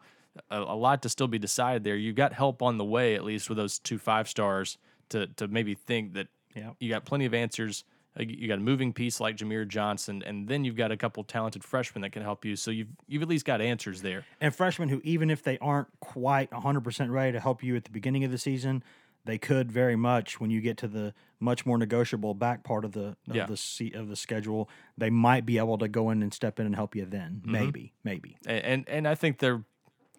[0.50, 1.96] a, a lot to still be decided there.
[1.96, 4.78] You've got help on the way, at least with those two five stars,
[5.10, 6.70] to, to maybe think that Yeah.
[6.80, 7.84] you got plenty of answers.
[8.18, 10.96] Uh, You you got a moving piece like Jahmir Johnson, and then you've got a
[10.96, 12.56] couple talented freshmen that can help you.
[12.56, 14.24] So you've you've at least got answers there.
[14.40, 17.90] And freshmen who, even if they aren't quite 100% ready to help you at the
[17.90, 18.82] beginning of the season,
[19.26, 22.92] they could very much when you get to the much more negotiable back part of
[22.92, 23.44] the of Yeah.
[23.46, 26.64] the seat of the schedule, they might be able to go in and step in
[26.66, 27.42] and help you then.
[27.42, 27.52] Mm-hmm.
[27.52, 28.36] Maybe, maybe.
[28.46, 29.62] and, and I think they're,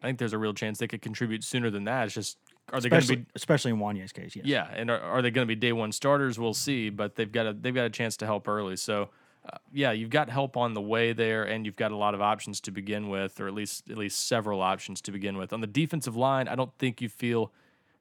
[0.02, 2.06] I think there's a real chance they could contribute sooner than that.
[2.06, 2.38] It's just
[2.74, 3.26] are they going to be?
[3.36, 4.46] especially in Wanye's case, yes.
[4.46, 6.38] Yeah, and are, are they going to be day one starters?
[6.38, 8.76] We'll see, but they've got a they've got a chance to help early.
[8.76, 9.10] So,
[9.46, 12.22] uh, yeah, you've got help on the way there, and you've got a lot of
[12.22, 15.54] options to begin with, or at least at least several options to begin with.
[15.54, 17.54] On the defensive line, I don't think you feel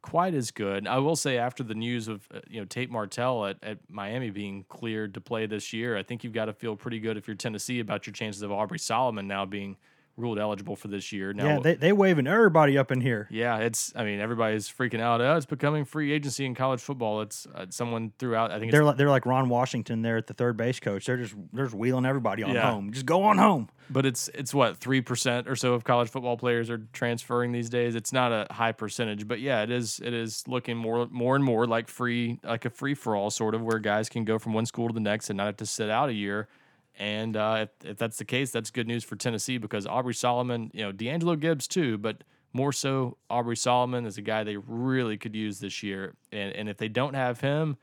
[0.03, 0.87] quite as good.
[0.87, 4.31] I will say after the news of uh, you know Tate Martell at, at Miami
[4.31, 7.29] being cleared to play this year, I think you've got to feel pretty good if
[7.29, 9.77] you're Tennessee about your chances of Aubrey Solomon now being
[10.17, 11.33] ruled eligible for this year.
[11.35, 13.29] Now, Yeah, they, they waving everybody up in here.
[13.31, 13.93] yeah, it's.
[13.95, 15.21] I mean, everybody's freaking out.
[15.21, 17.21] Oh, it's becoming free agency in college football.
[17.21, 18.51] It's uh, someone threw out.
[18.51, 21.07] I think They're it's, like they're like Ron Washington there at the third base coach.
[21.07, 22.71] They're just they're just wheeling everybody on Yeah.
[22.71, 22.93] home.
[22.93, 23.69] Just go on home.
[23.91, 27.69] but it's it's what three percent or so of college football players are transferring these
[27.69, 27.95] days.
[27.95, 30.01] It's not a high percentage, but yeah, it is.
[30.03, 33.55] It is looking more more and more like free, like a free for all sort
[33.55, 35.67] of where guys can go from one school to the next and not have to
[35.67, 36.49] sit out a year.
[36.99, 40.71] And uh, if, if that's the case, that's good news for Tennessee because Aubrey Solomon,
[40.73, 45.19] you know, D'Angelo Gibbs too, but more so Aubrey Solomon is a guy they really
[45.19, 46.15] could use this year.
[46.33, 47.77] And and if they don't have him,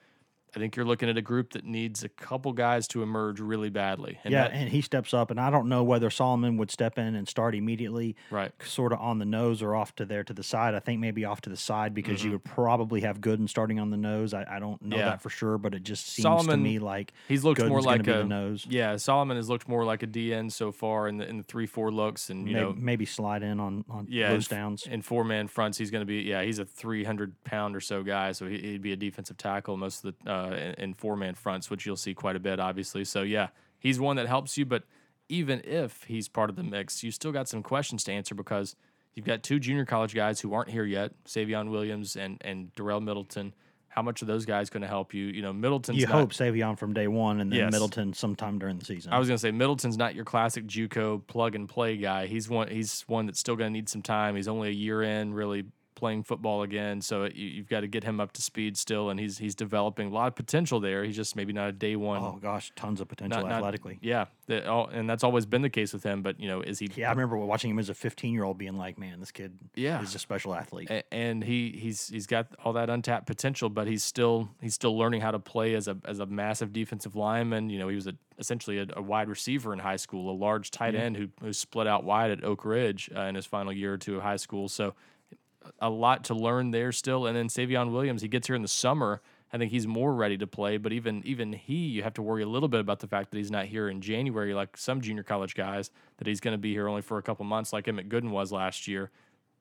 [0.55, 3.69] I think you're looking at a group that needs a couple guys to emerge really
[3.69, 4.19] badly.
[4.23, 6.97] And yeah, that- and he steps up, and I don't know whether Solomon would step
[6.97, 8.51] in and start immediately, right.
[8.63, 10.75] sort of on the nose or off to there to the side.
[10.75, 12.25] I think maybe off to the side because Mm-hmm.
[12.27, 14.33] you would probably have Gooden starting on the nose.
[14.33, 15.05] I, I don't know Yeah.
[15.05, 18.01] that for sure, but it just seems to me like He's looked Gooden's more like
[18.07, 18.65] a the nose.
[18.69, 21.65] Yeah, Solomon has looked more like a DN so far in the in the three
[21.65, 24.85] four looks, and you maybe, know maybe slide in on on yeah, in, downs.
[24.85, 27.79] in four man fronts, he's going to be yeah, he's a three hundred pound or
[27.81, 30.93] so guy, so he, he'd be a defensive tackle most of the uh, in, in
[30.93, 33.06] four man fronts, which you'll see quite a bit, obviously.
[33.06, 33.47] So yeah,
[33.79, 34.84] he's one that helps you, but
[35.29, 38.75] even if he's part of the mix, you still got some questions to answer because
[39.13, 43.01] you've got two junior college guys who aren't here yet, Savion Williams and and Darel
[43.01, 43.53] Middleton.
[43.88, 45.25] How much are those guys going to help you?
[45.25, 47.71] You know, Middleton's You not, hope Savion from day one, and then Yes.
[47.71, 49.13] Middleton sometime during the season.
[49.13, 52.25] I was gonna say Middleton's not your classic JUCO plug and play guy.
[52.25, 52.69] He's one.
[52.69, 54.36] He's one that's still gonna need some time.
[54.36, 57.01] He's only a year in, really playing football again.
[57.01, 60.08] So you, you've got to get him up to speed still, and he's he's developing
[60.08, 61.03] a lot of potential there.
[61.03, 62.21] He's just maybe not a day one.
[62.21, 63.99] oh gosh, tons of potential not- not- athletically.
[64.01, 66.21] yeah, that, all, and that's always been the case with him.
[66.21, 66.89] But you know, is he?
[66.95, 69.58] Yeah, I remember watching him as a 15 year old, being like, "Man, this kid
[69.75, 70.01] Yeah.
[70.01, 73.88] is a special athlete." a- and he he's he's got all that untapped potential, but
[73.88, 77.69] he's still he's still learning how to play as a as a massive defensive lineman.
[77.69, 80.71] You know, he was a, essentially a, a wide receiver in high school, a large
[80.71, 83.93] tight end who, who split out wide at Oak Ridge uh, in his final year
[83.93, 84.67] or two of high school.
[84.67, 84.95] So
[85.80, 87.26] a lot to learn there still.
[87.26, 89.21] And then Savion Williams, he gets here in the summer.
[89.52, 92.41] I think he's more ready to play, but even even he, you have to worry
[92.41, 95.21] a little bit about the fact that he's not here in January like some junior
[95.21, 95.91] college guys.
[96.17, 98.52] That he's going to be here only for a couple months, like Emmit Gooden was
[98.52, 99.12] last year.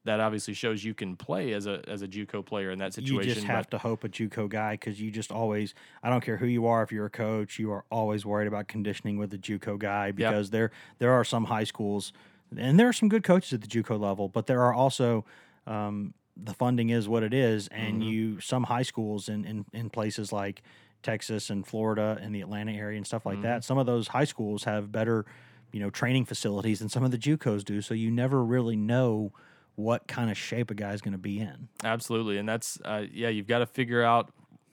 [0.04, 3.28] That obviously shows you can play as a as a JUCO player in that situation.
[3.28, 5.74] You just have but- to hope a JUCO guy because you just always.
[6.02, 6.82] I don't care who you are.
[6.82, 10.50] If you're a coach, you are always worried about conditioning with a JUCO guy because
[10.50, 12.14] there there are some high schools,
[12.56, 15.26] and there are some good coaches at the JUCO level, but there are also.
[15.66, 18.08] Um, the funding is what it is, and Mm-hmm.
[18.10, 20.62] you some high schools in, in in places like
[21.02, 23.42] Texas and Florida and the Atlanta area and stuff like Mm-hmm.
[23.42, 23.64] that.
[23.64, 25.26] Some of those high schools have better,
[25.72, 27.80] you know, training facilities than some of the JUCOs do.
[27.82, 29.32] So you never really know
[29.74, 31.68] what kind of shape a guy's going to be in.
[31.84, 33.28] Absolutely, and that's uh, yeah.
[33.28, 34.30] You've got to figure out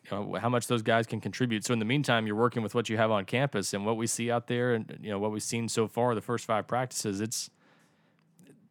[0.10, 1.66] you know, how much those guys can contribute.
[1.66, 4.08] So in the meantime, you're working with what you have on campus and what we
[4.08, 7.20] see out there, and you know what we've seen so far the first five practices.
[7.22, 7.50] It's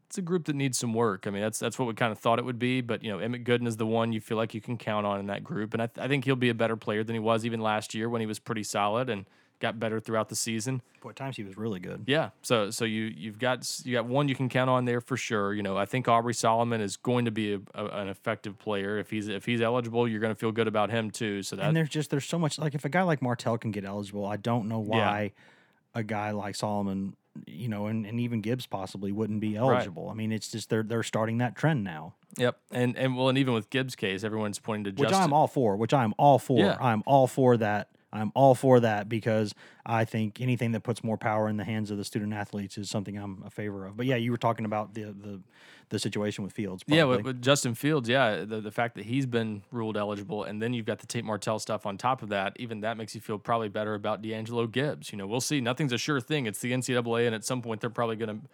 [0.09, 1.27] it's a group that needs some work.
[1.27, 2.81] I mean, that's that's what we kind of thought it would be.
[2.81, 5.21] But you know, Emmit Gooden is the one you feel like you can count on
[5.21, 7.21] in that group, and I, th- I think he'll be a better player than he
[7.21, 9.27] was even last year when he was pretty solid and
[9.61, 10.81] got better throughout the season.
[11.03, 12.05] Boy, at times he was really good.
[12.07, 12.31] Yeah.
[12.41, 15.53] So so you you've got you got one you can count on there for sure.
[15.53, 18.97] You know, I think Aubrey Solomon is going to be a, a, an effective player
[18.97, 20.09] if he's if he's eligible.
[20.09, 21.43] You're going to feel good about him too.
[21.43, 23.73] So that and there's just there's so much like if a guy like Martell can
[23.73, 25.33] get eligible, I don't know why
[25.95, 30.09] a guy like Solomon, you know, and, and even Gibbs possibly wouldn't be eligible.
[30.11, 32.59] I mean, it's just they're they're starting that trend now, yep.
[32.71, 35.25] And and well, and even with Gibbs' case, everyone's pointing to which Justin.
[35.25, 35.77] I'm all for.
[35.77, 36.61] Which I'm all for.
[36.61, 36.77] Yeah.
[36.81, 37.91] I'm all for that.
[38.13, 41.91] I'm all for that because I think anything that puts more power in the hands
[41.91, 43.97] of the student athletes is something I'm a favor of.
[43.97, 45.41] But yeah, you were talking about the the,
[45.91, 46.83] the situation with Fields.
[46.87, 50.61] Yeah, with, with Justin Fields, yeah, the, the fact that he's been ruled eligible, and
[50.61, 53.21] then you've got the Tate Martell stuff on top of that, even that makes you
[53.21, 55.13] feel probably better about D'Angelo Gibbs.
[55.13, 55.61] You know, we'll see.
[55.61, 56.47] Nothing's a sure thing.
[56.47, 58.47] It's the NCAA, and at some point they're probably going to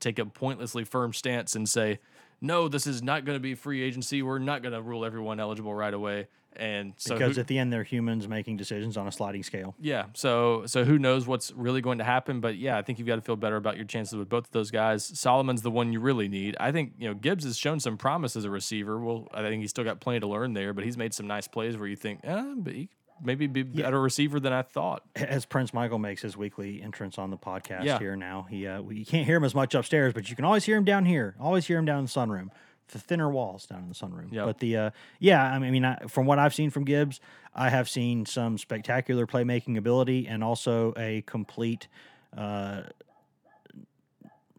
[0.00, 1.98] take a pointlessly firm stance and say,
[2.40, 4.22] no, this is not going to be free agency.
[4.22, 6.28] We're not going to rule everyone eligible right away.
[6.56, 9.76] And so, because who- at the end they're humans making decisions on a sliding scale.
[9.78, 12.40] yeah, so so who knows what's really going to happen?
[12.40, 14.50] But yeah, I think you've got to feel better about your chances with both of
[14.50, 15.04] those guys.
[15.04, 16.56] Solomon's the one you really need.
[16.58, 18.98] I think you know Gibbs has shown some promise as a receiver.
[18.98, 21.46] Well, I think he's still got plenty to learn there, but he's made some nice
[21.46, 22.88] plays where you think, eh, but he
[23.22, 25.02] maybe be a better receiver than I thought.
[25.16, 27.98] as Prince Michael makes his weekly entrance on the podcast Yeah.
[27.98, 28.46] here now.
[28.48, 30.84] He uh, you can't hear him as much upstairs, but you can always hear him
[30.84, 31.34] down here.
[31.40, 32.48] Always hear him down in the sunroom.
[32.90, 34.32] The thinner walls down in the sunroom.
[34.32, 34.46] Yep.
[34.46, 37.20] But the uh, yeah, I mean, I mean I, from what I've seen from Gibbs,
[37.54, 41.88] I have seen some spectacular playmaking ability and also a complete.
[42.36, 42.82] Uh,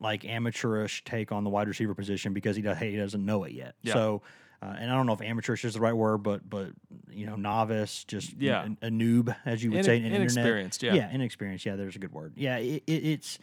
[0.02, 3.52] like amateurish take on the wide receiver position because he does he doesn't know it
[3.52, 3.76] yet.
[3.82, 3.94] Yeah.
[3.94, 4.22] So,
[4.62, 6.70] uh, and I don't know if amateurish is the right word, but but
[7.10, 8.68] you know novice, just Yeah.
[8.82, 10.22] a, a noob as you would Ine- say in internet.
[10.22, 10.94] inexperienced, yeah.
[10.94, 11.66] yeah, inexperienced.
[11.66, 12.34] Yeah, there's a good word.
[12.36, 13.40] Yeah, it, it, it's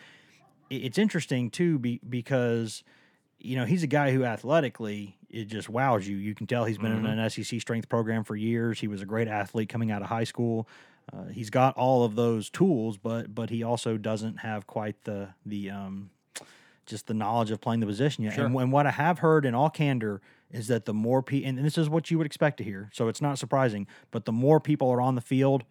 [0.70, 2.82] it's interesting too be, because
[3.38, 6.16] you know he's a guy who athletically it just wows you.
[6.16, 7.06] You can tell he's been Mm-hmm.
[7.06, 8.78] in an SEC strength program for years.
[8.80, 10.68] He was a great athlete coming out of high school.
[11.12, 15.28] Uh, he's got all of those tools, but but he also doesn't have quite the
[15.44, 16.10] the um,
[16.84, 18.34] just the knowledge of playing the position yet.
[18.34, 18.44] Sure.
[18.46, 20.20] And, and what I have heard in all candor
[20.52, 23.08] is that the more people, and this is what you would expect to hear, so
[23.08, 25.64] it's not surprising, but the more people are on the field,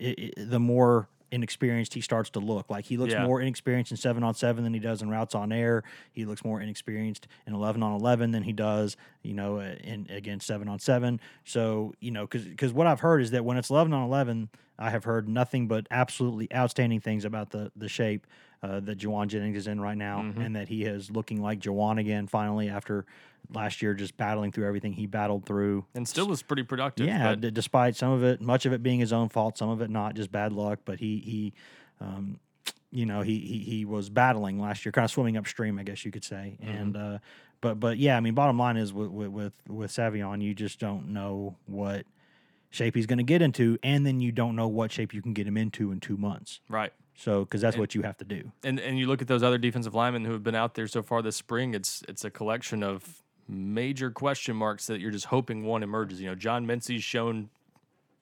[0.00, 2.70] i i the more inexperienced he starts to look.
[2.70, 3.26] Like he looks Yeah.
[3.26, 5.82] more inexperienced in seven on seven than he does in routes on air.
[6.12, 10.46] He looks more inexperienced in eleven on eleven than he does, you know, in against
[10.46, 11.20] seven on seven.
[11.44, 14.90] So you know, because what I've heard is that when it's eleven on eleven, I
[14.90, 18.26] have heard nothing but absolutely outstanding things about the the shape
[18.66, 20.40] uh, that Jawan Jennings is in right now, Mm-hmm.
[20.40, 23.04] and that he is looking like Jawan again finally after
[23.54, 25.84] last year just battling through everything he battled through.
[25.94, 27.06] and still was pretty productive.
[27.06, 29.80] Yeah, d- despite some of it, much of it being his own fault, some of
[29.82, 30.80] it not, just bad luck.
[30.84, 31.52] But he he,
[32.00, 32.40] um,
[32.90, 36.04] you know, he, he he was battling last year, kind of swimming upstream, I guess
[36.04, 36.58] you could say.
[36.60, 36.76] Mm-hmm.
[36.76, 37.18] And uh,
[37.60, 40.80] but but yeah, I mean, bottom line is with with with, with Savion, you just
[40.80, 42.04] don't know what
[42.70, 45.32] shape he's going to get into, and then you don't know what shape you can
[45.34, 46.60] get him into in two months.
[46.68, 46.92] right.
[47.16, 48.52] So because that's what you have to do.
[48.62, 51.02] and and you look at those other defensive linemen who have been out there so
[51.02, 51.74] far this spring.
[51.74, 56.20] It's it's a collection of major question marks that you're just hoping one emerges.
[56.20, 57.48] You know, John Mincey's shown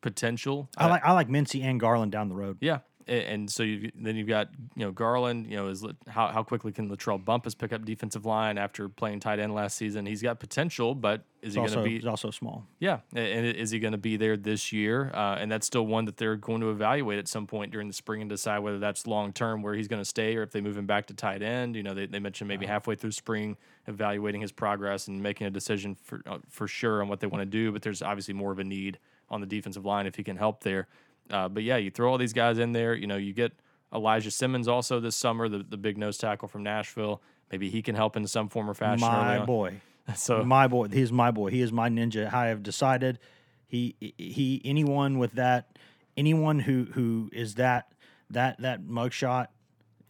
[0.01, 0.69] potential.
[0.77, 2.59] I like I like Mincey and Garland down the road.
[2.61, 5.47] yeah, and so you then you've got you know Garland.
[5.47, 9.21] You know, is how how quickly can Latrell Bumpus pick up defensive line after playing
[9.21, 10.07] tight end last season?
[10.07, 11.97] He's got potential, but is he going to be?
[11.97, 12.67] he's also small.
[12.79, 15.11] Yeah, and is he going to be there this year?
[15.13, 17.95] Uh, and that's still one that they're going to evaluate at some point during the
[17.95, 20.61] spring and decide whether that's long term where he's going to stay or if they
[20.61, 21.77] move him back to tight end.
[21.77, 25.51] You know, they, they mentioned maybe halfway through spring evaluating his progress and making a
[25.51, 27.71] decision for uh, for sure on what they want to do.
[27.73, 28.99] But there's obviously more of a need
[29.31, 30.89] on the defensive line if he can help there.
[31.31, 32.95] Uh, but yeah, you throw all these guys in there.
[32.95, 33.53] You know, you get
[33.95, 37.23] Elijah Simmons also this summer, the, the big nose tackle from Nashville.
[37.51, 39.07] Maybe he can help in some form or fashion.
[39.07, 39.81] My boy.
[40.17, 40.89] So my boy.
[40.89, 41.49] He's my boy.
[41.49, 42.31] He is my ninja.
[42.31, 43.19] I have decided
[43.67, 45.79] he he anyone with that
[46.15, 47.95] anyone who who is that
[48.29, 49.47] that that mugshot.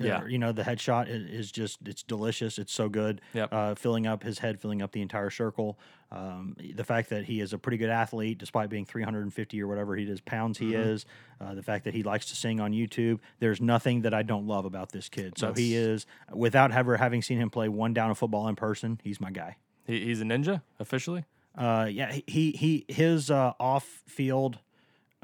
[0.00, 0.22] Yeah.
[0.22, 2.58] or, you know the headshot is, is just it's delicious.
[2.58, 3.20] It's so good.
[3.34, 3.52] Yep.
[3.52, 5.78] Uh, filling up his head, filling up the entire circle.
[6.16, 9.96] Um, the fact that he is a pretty good athlete, despite being 350 or whatever
[9.96, 10.90] he is pounds he Mm-hmm.
[10.90, 11.06] is.
[11.40, 13.18] Uh, the fact that he likes to sing on YouTube.
[13.40, 15.36] There's nothing that I don't love about this kid.
[15.38, 19.00] So he is, without ever having seen him play one down of football in person,
[19.02, 19.56] he's my guy.
[19.86, 21.24] he, he's a ninja officially.
[21.56, 24.58] Uh, yeah, he he, he his uh, off field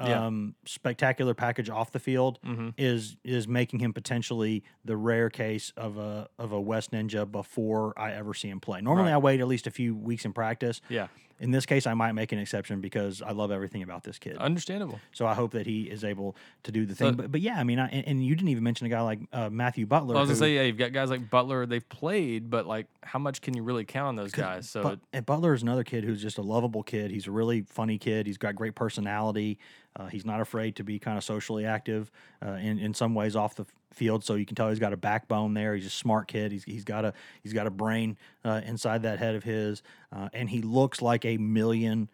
[0.07, 0.25] Yeah.
[0.25, 2.69] um, spectacular package off the field Mm-hmm.
[2.77, 7.93] is is making him potentially the rare case of a of a West Ninja before
[7.97, 8.81] I ever see him play.
[8.81, 9.15] Normally, Right.
[9.15, 10.81] I wait at least a few weeks in practice.
[10.89, 11.07] Yeah.
[11.41, 14.37] In this case, I might make an exception because I love everything about this kid.
[14.37, 14.99] Understandable.
[15.11, 17.09] so I hope that he is able to do the thing.
[17.13, 19.01] So- but, but yeah, I mean, I, and, and you didn't even mention a guy
[19.01, 20.15] like uh, Matthew Butler.
[20.15, 21.65] I was gonna say, yeah, you've got guys like Butler.
[21.65, 24.69] They've played, but like, how much can you really count on those guys?
[24.69, 27.11] So But, and Butler is another kid who's just a lovable kid.
[27.11, 28.27] He's a really funny kid.
[28.27, 29.57] He's got great personality.
[29.95, 32.11] Uh, he's not afraid to be kind of socially active
[32.45, 34.23] uh, in in some ways off the field.
[34.23, 35.75] So you can tell he's got a backbone there.
[35.75, 36.51] He's a smart kid.
[36.51, 39.83] He's he's got a he's got a brain uh, inside that head of his,
[40.15, 42.09] uh, and he looks like a million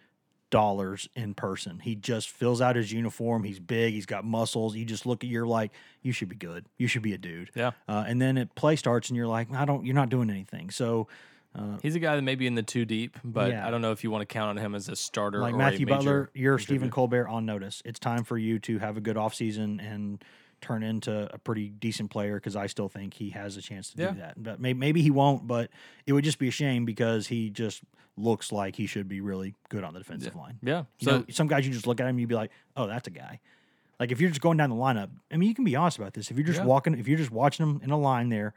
[0.50, 1.80] dollars in person.
[1.80, 3.44] He just fills out his uniform.
[3.44, 3.94] He's big.
[3.94, 4.76] He's got muscles.
[4.76, 6.66] You just look at you're like, you should be good.
[6.78, 7.52] You should be a dude.
[7.54, 7.72] Yeah.
[7.88, 9.86] Uh, and then it play starts, and you're like, I don't.
[9.86, 10.70] You're not doing anything.
[10.70, 11.08] So.
[11.82, 13.68] he's a guy that may be in the two deep, but Yeah.
[13.68, 15.40] I don't know if you want to count on him as a starter.
[15.40, 16.92] like Matthew Butler, you're Stephen.
[16.92, 17.82] Colbert on notice.
[17.84, 20.24] It's time for you to have a good offseason and
[20.62, 24.02] turn into a pretty decent player because I still think he has a chance to
[24.02, 24.12] Yeah.
[24.12, 24.42] do that.
[24.42, 25.70] But maybe, maybe he won't, but
[26.06, 27.84] it would just be a shame because he just
[28.18, 30.58] looks like he should be really good on the defensive line.
[30.64, 30.86] Yeah.
[31.00, 33.08] You So know, some guys you just look at him, you'd be like, oh, that's
[33.08, 33.40] a guy.
[34.00, 36.14] Like if you're just going down the lineup, I mean, you can be honest about
[36.14, 36.32] this.
[36.32, 36.66] If you're just Yeah.
[36.66, 38.54] walking, if you're just watching them in a line there,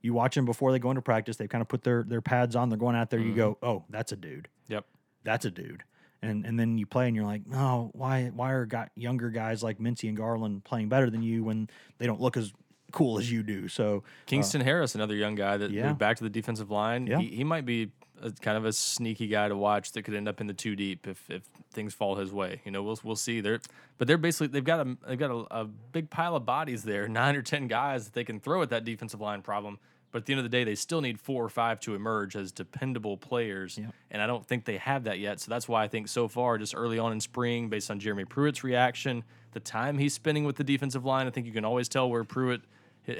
[0.00, 1.36] you watch them before they go into practice.
[1.36, 2.68] They've kind of put their their pads on.
[2.68, 3.20] They're going out there.
[3.20, 3.66] You go, Mm-hmm.
[3.66, 4.84] oh, that's a dude yep.
[5.24, 5.82] that's a dude.
[6.22, 9.62] And and then you play and you're like, no, why why are got younger guys
[9.62, 12.52] like Mincey and Garland playing better than you when they don't look as
[12.92, 13.66] cool as you do?
[13.68, 15.88] So Kingston uh, Harris, another young guy that yeah.
[15.88, 17.08] moved back to the defensive line.
[17.08, 17.18] Yeah.
[17.18, 17.90] He, he might be
[18.22, 20.76] a, kind of a sneaky guy to watch that could end up in the two
[20.76, 22.60] deep if, if things fall his way.
[22.64, 23.40] You know, we'll we'll see.
[23.40, 23.60] They're
[23.98, 27.08] but they're basically they've got a they've got a, a big pile of bodies there,
[27.08, 29.78] nine or ten guys that they can throw at that defensive line problem.
[30.12, 32.36] But at the end of the day, they still need four or five to emerge
[32.36, 35.40] as dependable players, and I don't think they have that yet.
[35.40, 38.26] So that's why I think so far, just early on in spring, based on Jeremy
[38.26, 41.88] Pruitt's reaction, the time he's spending with the defensive line, I think you can always
[41.88, 42.60] tell where Pruitt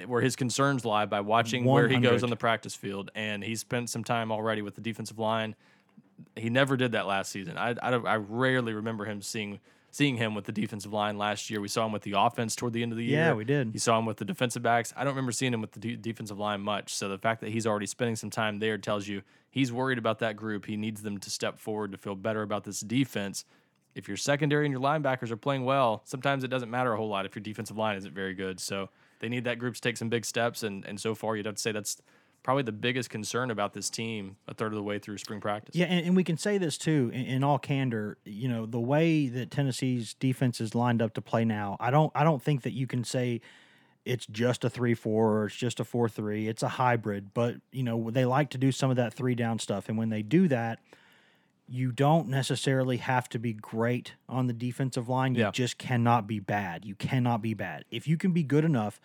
[0.07, 3.11] where his concerns lie by watching where he goes on the practice field.
[3.15, 5.57] And he spent some time already with the defensive line.
[6.37, 7.59] He never did that last season.
[7.59, 9.59] I, I, I rarely remember him seeing
[9.93, 11.61] seeing him with the defensive line last year.
[11.61, 13.27] We saw him with the offense toward the end of the year.
[13.27, 13.73] Yeah, we did.
[13.75, 14.93] You saw him with the defensive backs.
[14.97, 16.95] I don't remember seeing him with the de- defensive line much.
[16.95, 20.19] So the fact that he's already spending some time there tells you he's worried about
[20.21, 20.65] that group.
[20.65, 23.45] He needs them to step forward to feel better about this defense.
[23.95, 27.11] If your secondary and your linebackers are playing well, sometimes it doesn't matter a whole
[27.11, 28.59] lot if your defensive line isn't very good.
[28.59, 31.45] So they need that group to take some big steps, and and so far you'd
[31.47, 32.01] have to say that's
[32.43, 35.75] probably the biggest concern about this team a third of the way through spring practice.
[35.77, 38.19] Yeah, and, and we can say this too in, in all candor.
[38.25, 42.11] You know, the way that Tennessee's defense is lined up to play now, I don't,
[42.15, 43.41] I don't think that you can say
[44.05, 46.49] it's just a three four or it's just a four three.
[46.49, 49.59] It's a hybrid, but you know they like to do some of that three down
[49.61, 50.81] stuff, and when they do that,
[51.69, 55.35] you don't necessarily have to be great on the defensive line.
[55.37, 55.51] You Yeah.
[55.53, 56.85] just cannot be bad.
[56.85, 57.85] You cannot be bad.
[57.90, 59.01] If you can be good enough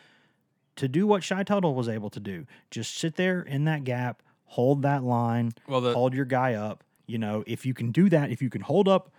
[0.78, 4.24] to do what Shy Tuttle was able to do, just sit there in that gap,
[4.46, 6.84] hold that line, Well, the- hold your guy up.
[7.06, 9.12] You know, if you can do that, if you can hold up,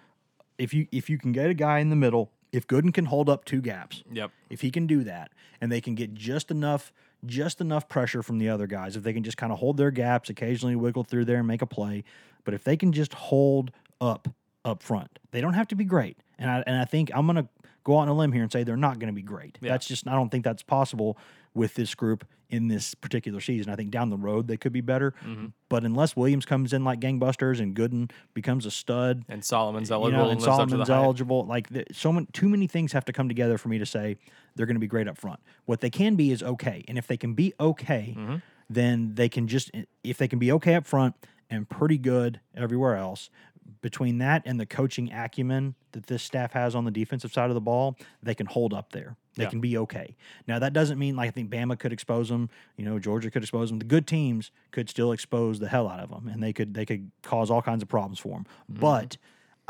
[0.59, 3.29] if you if you can get a guy in the middle, if Gooden can hold
[3.29, 4.31] up two gaps, Yep.
[4.51, 5.31] if he can do that,
[5.61, 6.93] and they can get just enough
[7.27, 9.91] just enough pressure from the other guys, if they can just kind of hold their
[9.91, 12.05] gaps, occasionally wiggle through there and make a play,
[12.45, 14.29] but if they can just hold up
[14.65, 16.17] up front, they don't have to be great.
[16.39, 17.49] And I and I think I'm gonna
[17.85, 19.57] go out on a limb here and say they're not gonna be great.
[19.61, 19.71] Yeah.
[19.73, 21.17] That's just I don't think that's possible
[21.55, 23.71] with this group in this particular season.
[23.71, 25.13] I think down the road they could be better.
[25.25, 25.47] Mm-hmm.
[25.69, 29.97] But unless Williams comes in like gangbusters and Gooden becomes a stud, And Solomon's you
[29.97, 30.97] eligible know, and and lives up Solomon's hype.
[31.05, 31.45] eligible.
[31.45, 34.17] Like the, so many, too many things have to come together for me to say
[34.57, 35.41] they're going to be great up front.
[35.67, 38.37] What they can be is okay, and if they can be okay, Mm-hmm.
[38.71, 39.71] then they can just
[40.03, 41.15] if they can be okay up front
[41.51, 43.29] and pretty good everywhere else.
[43.81, 47.55] Between that and the coaching acumen that this staff has on the defensive side of
[47.55, 49.17] the ball, they can hold up there.
[49.37, 49.51] They Yeah.
[49.51, 50.17] can be okay.
[50.49, 52.51] Now that doesn't mean like I think Bama could expose them.
[52.77, 53.79] You know, Georgia could expose them.
[53.79, 56.85] The good teams could still expose the hell out of them, and they could they
[56.85, 58.47] could cause all kinds of problems for them.
[58.71, 58.81] Mm-hmm.
[58.81, 59.17] But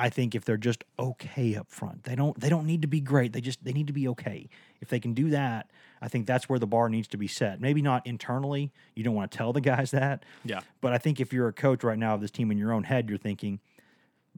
[0.01, 3.01] I think if they're just okay up front, they don't they don't need to be
[3.01, 3.33] great.
[3.33, 4.49] They just they need to be okay.
[4.81, 7.61] If they can do that, I think that's where the bar needs to be set.
[7.61, 8.71] Maybe not internally.
[8.95, 10.25] You don't want to tell the guys that.
[10.45, 10.61] Yeah.
[10.81, 12.85] But I think if you're a coach right now of this team in your own
[12.85, 13.59] head, you're thinking,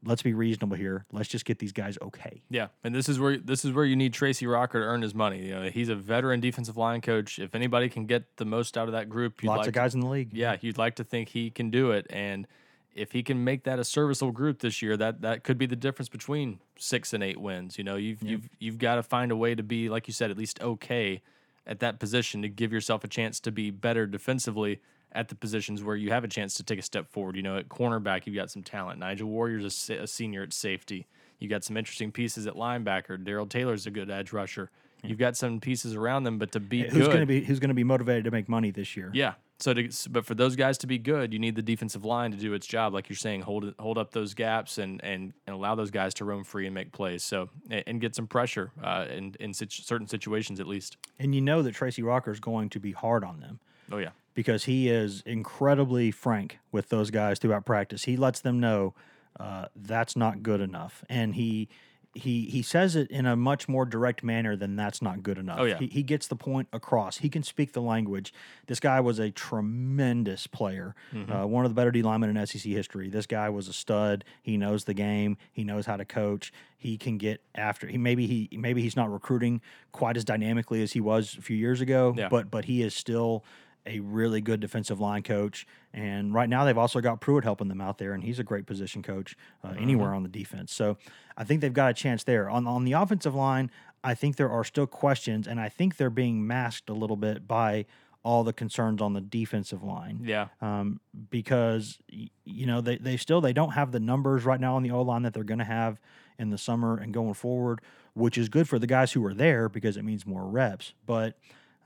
[0.04, 1.04] let's be reasonable here.
[1.12, 2.42] Let's just get these guys okay.
[2.50, 5.14] Yeah, and this is where this is where you need Tracy Rocker to earn his
[5.14, 5.46] money.
[5.46, 7.38] You know, he's a veteran defensive line coach.
[7.38, 9.94] If anybody can get the most out of that group, Lots like of to- guys
[9.94, 10.30] in the league.
[10.32, 12.06] yeah, you'd like to think he can do it.
[12.10, 12.46] And
[12.94, 15.76] if he can make that a serviceable group this year, that that could be the
[15.76, 17.78] difference between six and eight wins.
[17.78, 20.30] You know, you've you've you've got to find a way to be, like you said,
[20.30, 21.22] at least okay
[21.66, 24.80] at that position to give yourself a chance to be better defensively
[25.12, 27.36] at the positions where you have a chance to take a step forward.
[27.36, 28.98] You know, at cornerback, you've got some talent.
[29.00, 31.06] Nigel Warrior's a, a senior at safety.
[31.38, 33.22] You got some interesting pieces at linebacker.
[33.22, 34.70] Darrell Taylor's a good edge rusher.
[35.02, 37.70] You've got some pieces around them, but to be Who's going to be who's going
[37.70, 39.10] to be motivated to make money this year?
[39.14, 39.34] yeah.
[39.62, 42.38] So, to, but for those guys to be good, you need the defensive line to
[42.38, 45.54] do its job, like you're saying, hold it, hold up those gaps and and, and
[45.54, 47.22] allow those guys to roam free and make plays.
[47.22, 50.96] So, and, and get some pressure uh, in in situ- certain situations at least.
[51.18, 53.60] And you know that Tracy Rocker is going to be hard on them.
[53.92, 58.04] Oh yeah, because he is incredibly frank with those guys throughout practice.
[58.04, 58.94] He lets them know
[59.38, 61.68] uh, that's not good enough, and he
[62.14, 65.58] he he says it in a much more direct manner than that's not good enough.
[65.60, 65.78] Oh, yeah.
[65.78, 67.18] he, he gets the point across.
[67.18, 68.32] He can speak the language.
[68.66, 71.30] This guy was a tremendous player, Mm-hmm.
[71.32, 73.10] uh, one of the better D linemen in SEC history.
[73.10, 74.24] This guy was a stud.
[74.42, 75.36] He knows the game.
[75.52, 76.50] He knows how to coach.
[76.78, 77.86] He can get after.
[77.86, 79.60] He maybe he maybe he's not recruiting
[79.92, 82.28] quite as dynamically as he was a few years ago, Yeah.
[82.30, 83.44] but but he is still
[83.86, 85.66] a really good defensive line coach.
[85.92, 88.66] And right now, they've also got Pruitt helping them out there, and he's a great
[88.66, 90.72] position coach uh, anywhere on the defense.
[90.72, 90.98] So
[91.36, 92.48] I think they've got a chance there.
[92.48, 93.70] On on the offensive line,
[94.04, 97.46] I think there are still questions, and I think they're being masked a little bit
[97.48, 97.86] by
[98.22, 101.00] all the concerns on the defensive line yeah, um,
[101.30, 101.98] because
[102.44, 105.00] you know they, they still they don't have the numbers right now on the O
[105.02, 105.98] line that they're going to have
[106.38, 107.80] in the summer and going forward,
[108.14, 110.94] which is good for the guys who are there because it means more reps.
[111.06, 111.38] But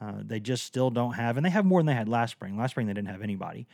[0.05, 2.57] uh, they just still don't have, and they have more than they had last spring.
[2.59, 3.67] Last spring they didn't have anybody,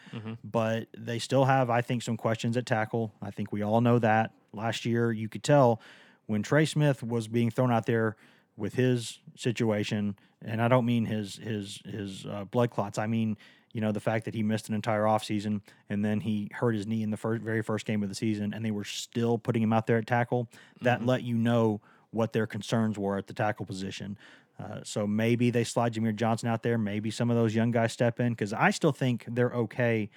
[0.45, 3.13] but they still have, I think, some questions at tackle.
[3.21, 4.33] I think we all know that.
[4.53, 5.81] Last year, you could tell
[6.27, 8.17] when Trey Smith was being thrown out there
[8.57, 12.99] with his situation, and I don't mean his his his uh, blood clots.
[12.99, 13.37] I mean,
[13.73, 16.87] you know, the fact that he missed an entire offseason and then he hurt his
[16.87, 19.63] knee in the first very first game of the season, and they were still putting
[19.63, 20.49] him out there at tackle.
[20.83, 21.81] That let you know
[22.13, 24.19] what their concerns were at the tackle position.
[24.61, 26.77] Uh, so maybe they slide Jahmir Johnson out there.
[26.77, 30.11] Maybe some of those young guys step in because I still think they're okay.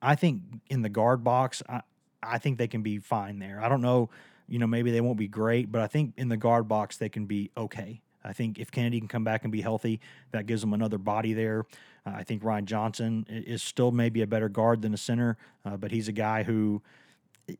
[0.00, 1.82] I think in the guard box, I,
[2.22, 3.60] I think they can be fine there.
[3.62, 4.10] I don't know,
[4.48, 7.08] you know, maybe they won't be great, but I think in the guard box they
[7.08, 8.00] can be okay.
[8.24, 10.00] I think if Kennedy can come back and be healthy,
[10.32, 11.64] that gives them another body there.
[12.06, 15.76] Uh, I think Ryan Johnson is still maybe a better guard than a center, uh,
[15.76, 16.82] but he's a guy who,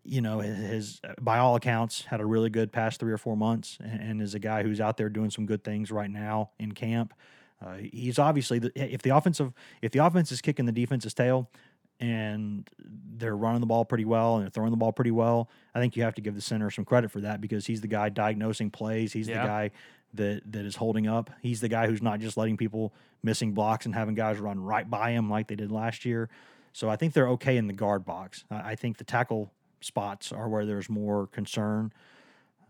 [0.04, 3.78] you know, has by all accounts had a really good past three or four months,
[3.82, 7.14] and, is a guy who's out there doing some good things right now in camp.
[7.64, 11.50] Uh, he's obviously the, if the offensive if the offense is kicking the defense's tail,
[12.00, 15.50] and they're running the ball pretty well and they're throwing the ball pretty well.
[15.74, 17.88] I think you have to give the center some credit for that because he's the
[17.88, 19.12] guy diagnosing plays.
[19.12, 19.42] He's Yeah.
[19.42, 19.70] the guy
[20.14, 21.30] that that is holding up.
[21.42, 24.88] He's the guy who's not just letting people missing blocks and having guys run right
[24.88, 26.30] by him like they did last year.
[26.72, 28.44] So I think they're okay in the guard box.
[28.50, 31.92] I, I think the tackle spots are where there's more concern.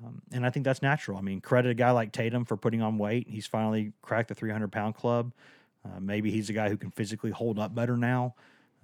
[0.05, 1.19] Um, and I think that's natural.
[1.19, 3.29] I mean, credit a guy like Tatum for putting on weight.
[3.29, 5.33] He's finally cracked the 300 pound club.
[5.85, 8.35] Uh, maybe he's a guy who can physically hold up better now.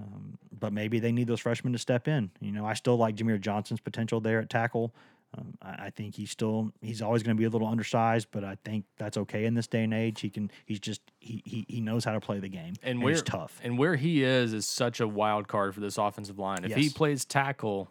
[0.01, 2.31] Um, but maybe they need those freshmen to step in.
[2.41, 4.95] You know, I still like Jahmir Johnson's potential there at tackle.
[5.37, 8.45] Um, I, I, think he's still he's always going to be a little undersized, but
[8.45, 10.21] I think that's okay in this day and age.
[10.21, 13.03] He can he's just he he, he knows how to play the game and, and
[13.03, 13.59] where, he's tough.
[13.63, 16.65] And where he is is such a wild card for this offensive line.
[16.65, 16.79] If Yes.
[16.79, 17.89] he plays tackle,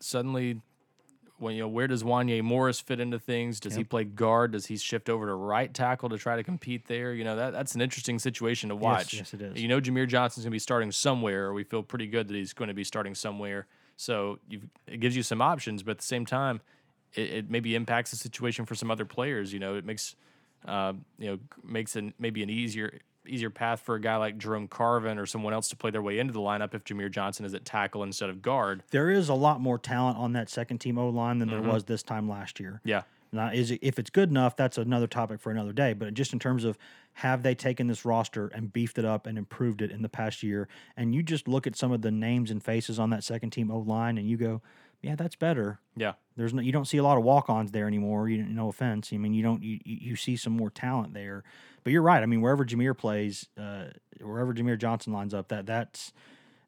[0.00, 0.60] suddenly
[1.38, 3.60] when you know where does Wanya Morris fit into things?
[3.60, 4.52] Does he play guard?
[4.52, 7.12] Does he shift over to right tackle to try to compete there?
[7.12, 9.14] You know that that's an interesting situation to watch.
[9.14, 9.60] yes, it is.
[9.60, 11.52] You know Jahmir Johnson's going to be starting somewhere.
[11.52, 13.66] We feel pretty good that he's going to be starting somewhere.
[13.96, 14.38] So
[14.86, 16.60] it gives you some options, but at the same time,
[17.14, 19.52] it, it maybe impacts the situation for some other players.
[19.52, 20.16] You know, it makes
[20.66, 24.68] uh, you know makes an maybe an easier easier path for a guy like Jerome
[24.68, 27.54] Carvin or someone else to play their way into the lineup if Jahmir Johnson is
[27.54, 28.82] at tackle instead of guard.
[28.90, 31.62] There is a lot more talent on that second team O line than Mm-hmm.
[31.62, 32.80] there was this time last year.
[32.84, 33.02] Yeah.
[33.32, 35.92] Now, is it, if it's good enough, that's another topic for another day.
[35.92, 36.78] But just in terms of
[37.14, 40.42] have they taken this roster and beefed it up and improved it in the past
[40.42, 43.50] year, and you just look at some of the names and faces on that second
[43.50, 44.62] team O line, and you go,
[45.06, 45.78] yeah, that's better.
[45.96, 46.14] Yeah.
[46.36, 48.28] There's no, you don't see a lot of walk-ons there anymore.
[48.28, 49.10] You no offense.
[49.12, 51.44] I mean, you don't you, you see some more talent there.
[51.84, 52.20] But you're right.
[52.20, 53.84] I mean, wherever Jahmir plays, uh,
[54.20, 56.12] wherever Jahmir Johnson lines up, that that's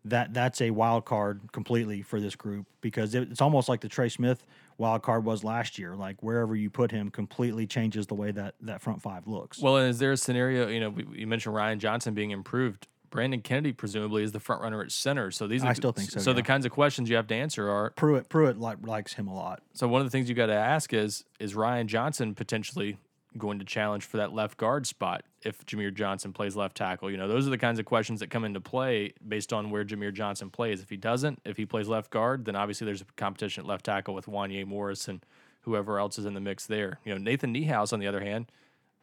[0.05, 3.89] that that's a wild card completely for this group because it, it's almost like the
[3.89, 4.47] Trey Smith
[4.79, 5.97] wild card was last year.
[5.97, 9.61] Like wherever you put him, completely changes the way that that front five looks.
[9.61, 10.69] Well, and is there a scenario?
[10.69, 12.87] You know, you mentioned Ryan Johnson being improved.
[13.11, 15.31] Brandon Kennedy presumably is the front runner at center.
[15.31, 17.35] So these are I still think so, So the kinds of questions you have to
[17.35, 19.63] answer are Pruitt Pruitt like, likes him a lot.
[19.73, 22.99] So one of the things you got to ask is is Ryan Johnson potentially
[23.37, 27.11] going to challenge for that left guard spot if Jahmir Johnson plays left tackle?
[27.11, 29.85] You know, those are the kinds of questions that come into play based on where
[29.85, 30.81] Jahmir Johnson plays.
[30.81, 33.85] If he doesn't, if he plays left guard, then obviously there's a competition at left
[33.85, 35.25] tackle with Wanya Morris and
[35.63, 36.99] whoever else is in the mix there.
[37.05, 38.51] You know, Nathan Niehaus on the other hand,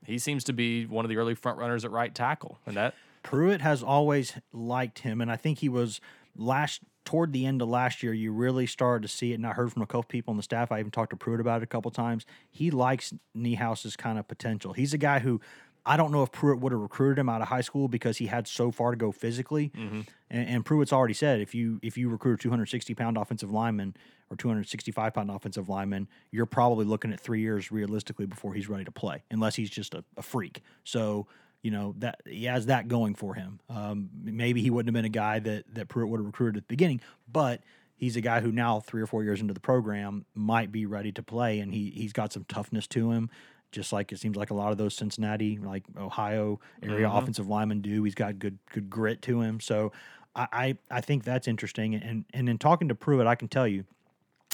[0.05, 2.95] he seems to be one of the early front runners at right tackle, and that
[3.25, 5.99] Pruitt has always liked him, and I think he was
[6.37, 8.13] last toward the end of last year.
[8.13, 10.43] You really started to see it, and I heard from a couple people on the
[10.43, 10.71] staff.
[10.71, 12.23] I even talked to Pruitt about it a couple times.
[12.51, 14.73] He likes Niehaus's kind of potential.
[14.73, 15.41] He's a guy who
[15.87, 18.27] I don't know if Pruitt would have recruited him out of high school because he
[18.27, 19.71] had so far to go physically.
[19.75, 20.01] Mm-hmm.
[20.29, 23.95] And, and Pruitt's already said if you if you recruit a 260 pound offensive lineman
[24.29, 28.85] or 265 pound offensive lineman, you're probably looking at three years realistically before he's ready
[28.85, 30.61] to play, unless he's just a, a freak.
[30.83, 31.25] So
[31.65, 33.59] you know that he has that going for him.
[33.71, 36.67] Um, maybe he wouldn't have been a guy that that Pruitt would have recruited at
[36.67, 37.63] the beginning, but
[37.95, 41.11] he's a guy who now three or four years into the program might be ready
[41.13, 43.31] to play, and he he's got some toughness to him.
[43.71, 47.81] Just like it seems like a lot of those Cincinnati, like Ohio area offensive linemen
[47.81, 48.03] do.
[48.03, 49.59] He's got good good grit to him.
[49.59, 49.91] So
[50.35, 51.95] I, I I think that's interesting.
[51.95, 53.85] And and in talking to Pruitt, I can tell you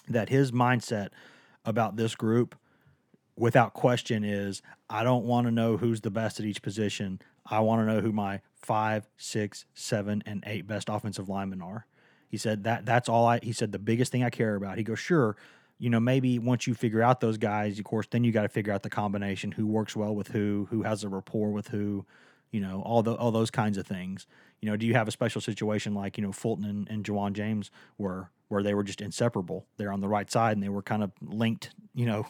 [0.08, 1.10] that his mindset
[1.66, 2.56] about this group
[3.42, 7.20] without question is I don't want to know who's the best at each position.
[7.44, 11.88] I want to know who my five, six, seven, and eight best offensive linemen are.
[12.30, 14.78] He said that that's all I he said the biggest thing I care about.
[14.78, 15.36] He goes, sure,
[15.80, 18.50] you know, maybe once you figure out those guys, of course, then you got to
[18.50, 22.06] figure out the combination, who works well with who, who has a rapport with who,
[22.52, 24.28] you know, all the all those kinds of things.
[24.62, 27.34] You know, do you have a special situation like, you know, Fulton and, and Jawan
[27.34, 29.66] James were where they were just inseparable?
[29.78, 32.28] They're on the right side and they were kind of linked, you know,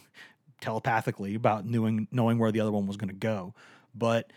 [0.62, 3.54] telepathically about knowing knowing where the other one was going to go.
[3.94, 4.32] But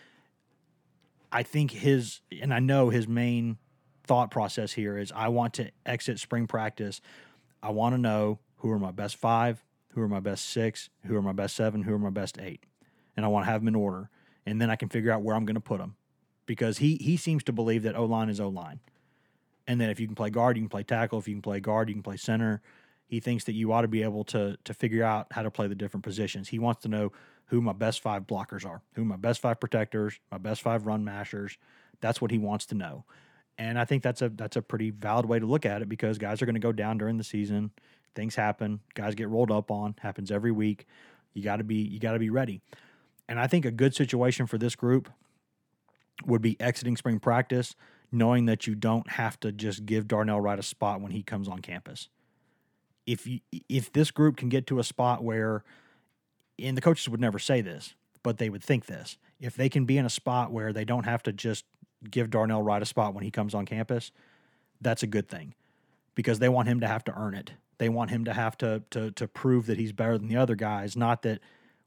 [1.30, 3.58] I think his and I know his main
[4.02, 7.00] thought process here is I want to exit spring practice.
[7.62, 11.16] I want to know who are my best five, who are my best six, who
[11.16, 12.64] are my best seven, who are my best eight,
[13.16, 14.10] and I want to have them in order,
[14.44, 15.96] and then I can figure out where I'm going to put them,
[16.46, 18.80] because he he seems to believe that O line is O line,
[19.66, 21.18] and then if you can play guard, you can play tackle.
[21.18, 22.60] If you can play guard, you can play center.
[23.06, 25.66] He thinks that you ought to be able to to figure out how to play
[25.66, 26.48] the different positions.
[26.48, 27.12] He wants to know
[27.46, 31.04] who my best five blockers are, who my best five protectors, my best five run
[31.04, 31.58] mashers.
[32.00, 33.04] That's what he wants to know.
[33.56, 36.18] And I think that's a that's a pretty valid way to look at it because
[36.18, 37.70] guys are going to go down during the season.
[38.14, 38.80] Things happen.
[38.94, 39.94] Guys get rolled up on.
[40.00, 40.86] Happens every week.
[41.34, 42.60] You got to be you got to be ready.
[43.28, 45.08] And I think a good situation for this group
[46.26, 47.74] would be exiting spring practice
[48.14, 51.48] knowing that you don't have to just give Darnell Wright a spot when he comes
[51.48, 52.08] on campus.
[53.06, 55.62] If you if this group can get to a spot where
[56.58, 59.18] and the coaches would never say this, but they would think this.
[59.40, 61.64] If they can be in a spot where they don't have to just
[62.10, 64.10] give Darnell Wright a spot when he comes on campus,
[64.80, 65.54] that's a good thing
[66.14, 67.52] because they want him to have to earn it.
[67.78, 70.54] They want him to have to to to prove that he's better than the other
[70.54, 71.40] guys, not that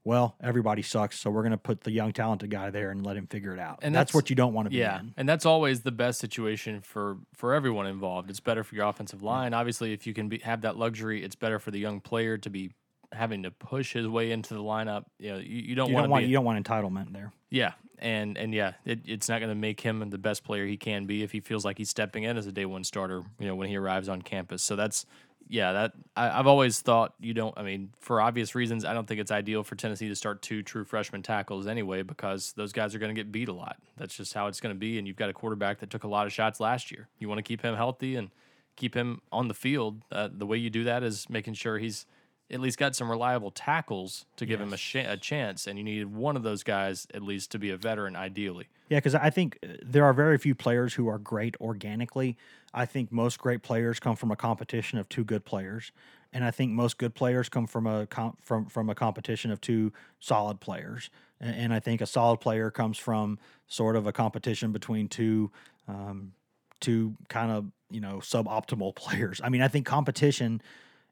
[0.04, 3.16] well, everybody sucks, so we're going to put the young talented guy there and let
[3.16, 3.80] him figure it out.
[3.82, 6.18] And that's, that's- what you don't want to be Yeah, and that's always the best
[6.20, 8.30] situation for for everyone involved.
[8.30, 9.52] It's better for your offensive line.
[9.54, 12.50] Obviously, if you can be, have that luxury, it's better for the young player to
[12.50, 12.70] be
[13.12, 15.04] having to push his way into the lineup.
[15.18, 17.32] You know, you, you don't You want don't want be you don't want entitlement there.
[17.50, 20.76] yeah, and and yeah, it, it's not going to make him the best player he
[20.76, 23.22] can be if he feels like he's stepping in as a day one starter.
[23.38, 24.62] You know, when he arrives on campus.
[24.62, 25.06] So that's
[25.48, 27.56] yeah, that I, I've always thought you don't.
[27.58, 30.62] I mean, for obvious reasons, I don't think it's ideal for Tennessee to start two
[30.62, 33.78] true freshman tackles anyway because those guys are going to get beat a lot.
[33.96, 34.98] That's just how it's going to be.
[34.98, 37.08] And you've got a quarterback that took a lot of shots last year.
[37.18, 38.30] You want to keep him healthy and
[38.76, 40.02] keep him on the field.
[40.12, 42.06] Uh, the way you do that is making sure he's
[42.50, 45.66] at least got some reliable tackles to give him a, sh- a chance.
[45.66, 48.68] And you needed one of those guys at least to be a veteran, ideally.
[48.88, 52.36] Yeah, because I think uh, there are very few players who are great organically.
[52.74, 55.92] I think most great players come from a competition of two good players,
[56.32, 58.06] and I think most good players come from a
[58.42, 61.10] from from a competition of two solid players.
[61.40, 65.50] And, and I think a solid player comes from sort of a competition between two
[65.86, 66.32] um,
[66.80, 69.40] two kind of you know suboptimal players.
[69.42, 70.62] I mean, I think competition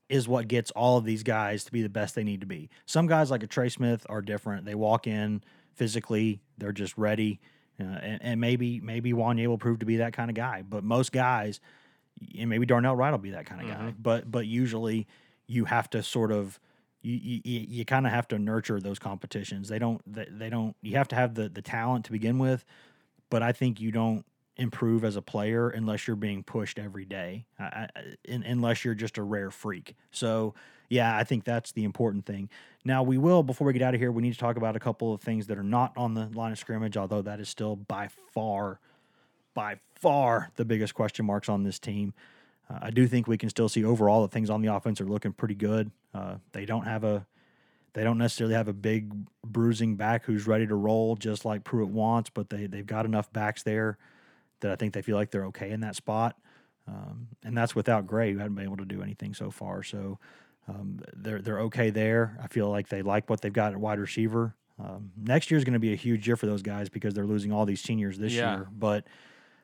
[0.09, 2.71] is what gets all of these guys to be the best they need to be.
[2.85, 4.65] Some guys like a Trey Smith are different.
[4.65, 5.43] They walk in
[5.75, 7.41] physically, they're just ready,
[7.81, 10.63] uh, and, and maybe maybe Wanya will prove to be that kind of guy.
[10.63, 11.61] But most guys,
[12.39, 13.95] and maybe Darnell Wright will be that kind of guy.
[13.99, 15.07] But but usually
[15.47, 16.59] you have to sort of
[17.03, 19.69] you you, you kind of have to nurture those competitions.
[19.69, 22.65] They don't they, they don't you have to have the the talent to begin with,
[23.31, 24.25] but I think you don't
[24.57, 28.95] improve as a player unless you're being pushed every day, I, I, un- unless you're
[28.95, 29.95] just a rare freak.
[30.11, 30.55] So,
[30.89, 32.49] yeah, I think that's the important thing.
[32.85, 34.81] Now, we will, before we get out of here, we need to talk about a
[34.81, 37.77] couple of things that are not on the line of scrimmage, although that is still
[37.77, 38.81] by far,
[39.55, 42.15] by far the biggest question marks on this team.
[42.71, 45.07] Uh, I do think we can still see overall that things on the offense are
[45.07, 45.91] looking pretty good.
[46.15, 47.27] Uh, they don't have a
[47.95, 49.11] they don't necessarily have a big
[49.43, 53.33] bruising back who's ready to roll just like Pruitt wants, but they they've got enough
[53.33, 53.97] backs there
[54.61, 56.37] that I think they feel like they're okay in that spot.
[56.89, 59.83] Um, and that's without Gray, who hadn't been able to do anything so far.
[59.83, 60.19] So
[60.69, 62.39] um, they're they're okay there.
[62.43, 64.55] I feel like they like what they've got at wide receiver.
[64.79, 67.25] Um, next year is going to be a huge year for those guys because they're
[67.27, 68.57] losing all these seniors this Yeah.
[68.57, 68.67] year.
[68.71, 69.07] But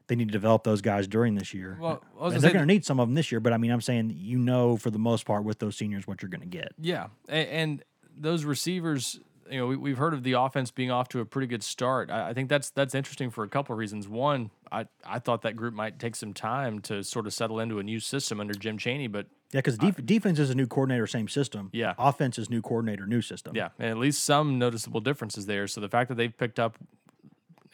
[0.06, 1.76] they need to develop those guys during this year.
[1.80, 3.40] Well, they're going to need some of them this year.
[3.40, 6.22] But I mean, I'm saying you know for the most part with those seniors what
[6.22, 6.72] you're going to get.
[6.80, 7.84] Yeah, and, and
[8.16, 9.20] those receivers,
[9.52, 12.10] you know, we, we've heard of the offense being off to a pretty good start.
[12.10, 14.08] I, I think that's that's interesting for a couple of reasons.
[14.08, 17.78] One, I I thought that group might take some time to sort of settle into
[17.78, 21.06] a new system under Jim Chaney, but Yeah, because def- defense is a new coordinator,
[21.06, 21.68] same system.
[21.72, 21.94] Yeah.
[21.98, 23.54] offense is new coordinator, new system.
[23.54, 25.66] yeah, and at least some noticeable differences there.
[25.68, 26.78] So the fact that they've picked up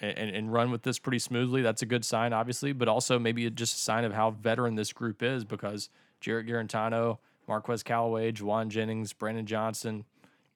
[0.00, 3.48] and, and run with this pretty smoothly, that's a good sign, obviously, but also maybe
[3.50, 7.18] just a sign of how veteran this group is because Jarrett Guarantano,
[7.48, 10.04] Marquez Callaway, Jauan Jennings, Brandon Johnson,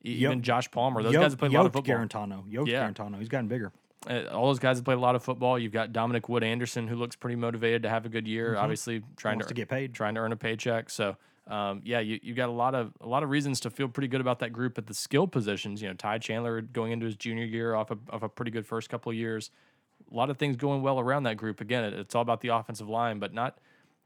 [0.03, 1.94] Yo- even Josh Palmer, those Yo- guys have played a lot of football.
[1.96, 2.88] Guarantano, Yoke Yeah.
[2.90, 3.72] Guarantano, he's gotten bigger.
[4.09, 5.57] Uh, all those guys have played a lot of football.
[5.59, 8.57] You've got Dominick Wood-Anderson, who looks pretty motivated to have a good year.
[8.57, 9.38] Obviously, trying Mm-hmm.
[9.38, 9.94] Wants to get paid.
[9.94, 10.90] trying to earn a paycheck.
[10.90, 13.86] So, um, yeah, you you got a lot of a lot of reasons to feel
[13.88, 15.80] pretty good about that group at the skill positions.
[15.82, 18.66] You know, Ty Chandler going into his junior year off of, of a pretty good
[18.66, 19.50] first couple of years.
[20.11, 21.61] A lot of things going well around that group.
[21.61, 23.59] Again, it, it's all about the offensive line, but not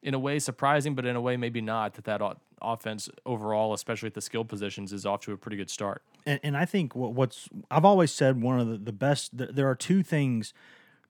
[0.02, 2.20] in a way surprising, but in a way maybe not that that
[2.62, 6.02] offense overall, especially at the skill positions, is off to a pretty good start.
[6.24, 9.36] And, and I think what, what's I've always said one of the, the best.
[9.36, 10.54] th- There are two things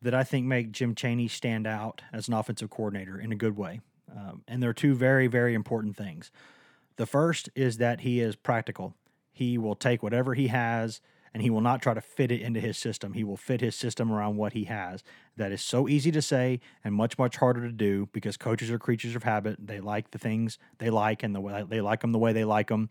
[0.03, 3.57] that I think make Jim Chaney stand out as an offensive coordinator in a good
[3.57, 3.81] way,
[4.15, 6.31] um, and there are two very very important things.
[6.97, 8.95] The first is that he is practical.
[9.33, 11.01] He will take whatever he has
[11.37, 13.13] and he will not try to fit it into his system.
[13.13, 15.05] He will fit his system around what he has.
[15.37, 18.79] That is so easy to say and much much harder to do because coaches are
[18.79, 19.59] creatures of habit.
[19.61, 22.47] They like the things they like and the way they like them the way they
[22.47, 22.89] like them.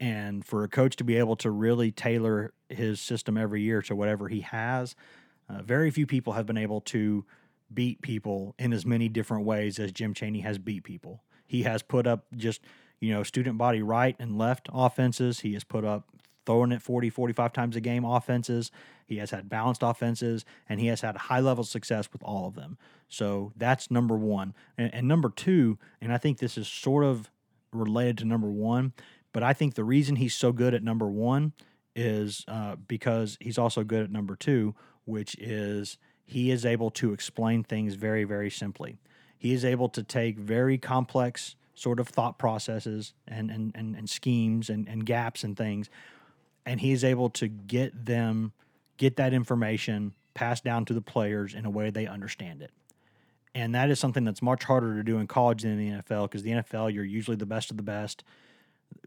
[0.00, 3.94] And for a coach to be able to really tailor his system every year to
[3.94, 4.96] whatever he has,
[5.50, 7.26] uh, very few people have been able to
[7.74, 11.24] beat people in as many different ways as Jim Chaney has beat people.
[11.44, 12.62] He has put up just,
[13.00, 15.40] you know, student body right and left offenses.
[15.40, 16.08] He has put up
[16.46, 18.70] throwing it 40, 45 times a game offenses.
[19.06, 22.54] He has had balanced offenses and he has had high level success with all of
[22.54, 22.78] them.
[23.08, 24.54] So that's number one.
[24.78, 27.30] And, and number two, and I think this is sort of
[27.72, 28.92] related to number one,
[29.32, 31.52] but I think the reason he's so good at number one
[31.94, 34.74] is uh, because he's also good at number two,
[35.04, 38.98] which is he is able to explain things very, very simply.
[39.38, 44.08] He is able to take very complex sort of thought processes and and, and, and
[44.08, 45.88] schemes and, and gaps and things,
[46.66, 48.52] and he is able to get them
[48.98, 52.70] get that information passed down to the players in a way they understand it.
[53.54, 56.24] And that is something that's much harder to do in college than in the NFL
[56.24, 58.24] because the NFL you're usually the best of the best.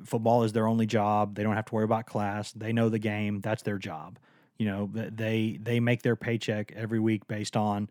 [0.05, 1.36] football is their only job.
[1.36, 2.51] They don't have to worry about class.
[2.53, 3.41] They know the game.
[3.41, 4.18] That's their job.
[4.57, 7.89] You know, they they make their paycheck every week based on,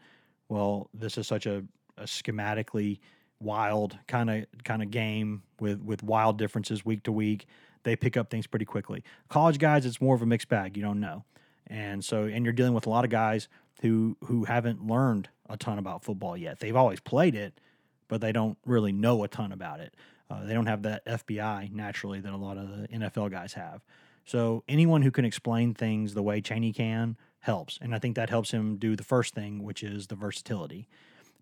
[0.48, 1.64] well, this is such a,
[1.96, 2.98] a schematically
[3.40, 7.46] wild kind of kind of game with with wild differences week to week.
[7.82, 9.02] They pick up things pretty quickly.
[9.28, 10.76] College guys, it's more of a mixed bag.
[10.76, 11.24] You don't know,
[11.66, 13.48] and so and you're dealing with a lot of guys
[13.82, 16.60] who who haven't learned a ton about football yet.
[16.60, 17.60] They've always played it,
[18.08, 19.94] but they don't really know a ton about it.
[20.30, 23.82] Uh, they don't have that FBI naturally that a lot of the NFL guys have.
[24.24, 28.28] So anyone who can explain things the way Chaney can helps, and I think that
[28.28, 30.86] helps him do the first thing, which is the versatility.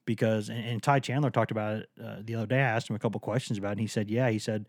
[0.05, 2.59] Because and, and Ty Chandler talked about it uh, the other day.
[2.59, 4.67] I asked him a couple questions about it, and he said, "Yeah." He said,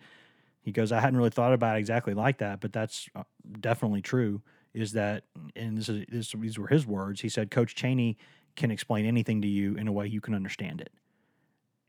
[0.67, 3.23] "He goes, I hadn't really thought about it exactly like that, but that's uh,
[3.59, 4.41] definitely true."
[4.73, 5.23] Is that
[5.55, 7.21] and this is this, these were his words.
[7.21, 8.17] He said, "Coach Chaney
[8.55, 10.91] can explain anything to you in a way you can understand it."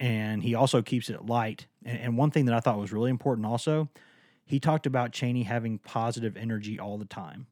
[0.00, 1.66] and he also keeps it light.
[1.84, 3.88] And, and, one thing that I thought was really important also,
[4.44, 7.46] he talked about Chaney having positive energy all the time.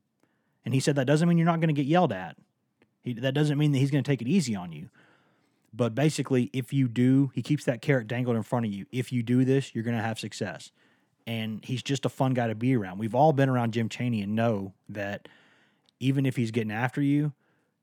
[0.65, 2.37] And he said that doesn't mean you're not going to get yelled at.
[3.03, 4.91] He, that doesn't mean that he's going to take it easy on you.
[5.73, 8.87] But basically, if you do, he keeps that carrot dangled in front of you.
[8.91, 10.71] If you do this, you're going to have success.
[11.27, 12.99] And he's just a fun guy to be around.
[12.99, 15.29] We've all been around Jim Chaney and know that
[15.99, 17.33] even if he's getting after you,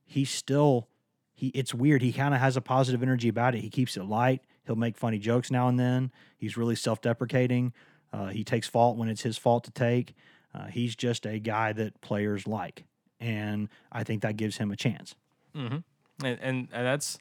[0.06, 0.88] he's still
[1.34, 2.02] he it's weird.
[2.02, 3.62] He kind of has a positive energy about it.
[3.62, 4.42] He keeps it light.
[4.66, 6.12] He'll make funny jokes now and then.
[6.38, 7.74] He's really self deprecating.
[8.14, 10.14] Uh, he takes fault when it's his fault to take.
[10.54, 12.86] Uh, he's just a guy that players like.
[13.20, 15.16] And I think that gives him a chance.
[15.56, 15.78] Mm-hmm.
[16.26, 17.18] And, and, and that's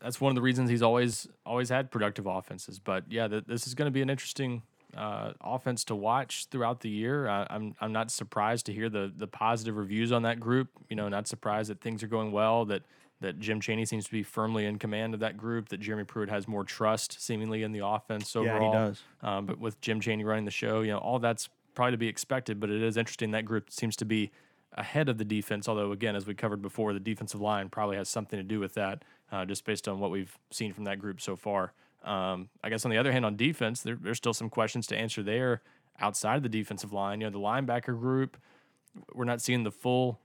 [0.00, 2.78] that's one of the reasons he's always always had productive offenses.
[2.78, 4.62] But yeah, th- this is going to be an interesting
[4.96, 7.28] uh, offense to watch throughout the year.
[7.28, 10.68] I, I'm I'm not surprised to hear the the positive reviews on that group.
[10.88, 12.64] You know, not surprised that things are going well.
[12.64, 12.82] That
[13.20, 16.28] that Jim Chaney seems to be firmly in command of that group, that Jeremy Pruitt
[16.28, 18.72] has more trust seemingly in the offense overall.
[18.72, 19.02] Yeah, he does.
[19.22, 22.08] Um, but with Jim Chaney running the show, you know, all that's probably to be
[22.08, 24.30] expected, but it is interesting that group seems to be
[24.72, 25.68] ahead of the defense.
[25.68, 28.74] Although, again, as we covered before, the defensive line probably has something to do with
[28.74, 31.72] that, uh, just based on what we've seen from that group so far.
[32.04, 34.96] Um, I guess on the other hand, on defense, there, there's still some questions to
[34.96, 35.62] answer there
[35.98, 37.20] outside of the defensive line.
[37.20, 38.36] You know, the linebacker group,
[39.14, 40.20] we're not seeing the full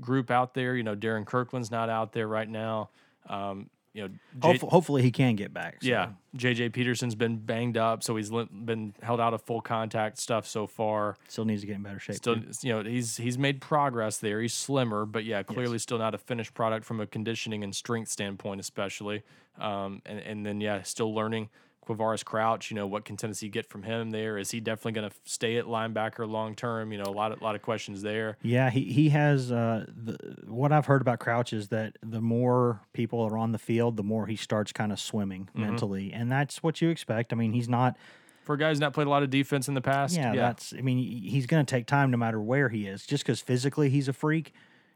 [0.00, 0.76] group out there.
[0.76, 2.90] You know, Darrin Kirkland's not out there right now.
[3.28, 5.78] Um, you know, J- hopefully, hopefully, he can get back.
[5.82, 5.88] So.
[5.88, 10.46] Yeah, JJ Peterson's been banged up, so he's been held out of full contact stuff
[10.46, 11.16] so far.
[11.28, 12.16] Still needs to get in better shape.
[12.16, 12.52] Still, too.
[12.62, 14.40] you know, he's he's made progress there.
[14.40, 18.10] He's slimmer, but yeah, clearly still not a finished product from a conditioning and strength
[18.10, 19.22] standpoint, especially.
[19.58, 21.48] Um, and and then yeah, still learning
[21.86, 24.38] Quavaris Crouch, you know, what can Tennessee get from him there?
[24.38, 26.92] Is he definitely going to stay at linebacker long term?
[26.92, 28.36] You know, a lot of lot of questions there.
[28.42, 29.50] Yeah, he he has.
[29.50, 30.16] Uh, the,
[30.46, 34.02] what I've heard about Crouch is that the more people are on the field, the
[34.02, 35.62] more he starts kind of swimming mm-hmm.
[35.62, 37.32] mentally, and that's what you expect.
[37.32, 37.96] I mean, he's not
[38.44, 40.16] for a guy who's not played a lot of defense in the past.
[40.16, 40.40] Yeah, yeah.
[40.42, 40.74] that's.
[40.76, 43.06] I mean, he's going to take time no matter where he is.
[43.06, 44.52] Just because physically he's a freak,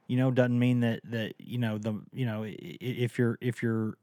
[0.07, 3.95] you know, doesn't mean that that you know the you know if you're if you're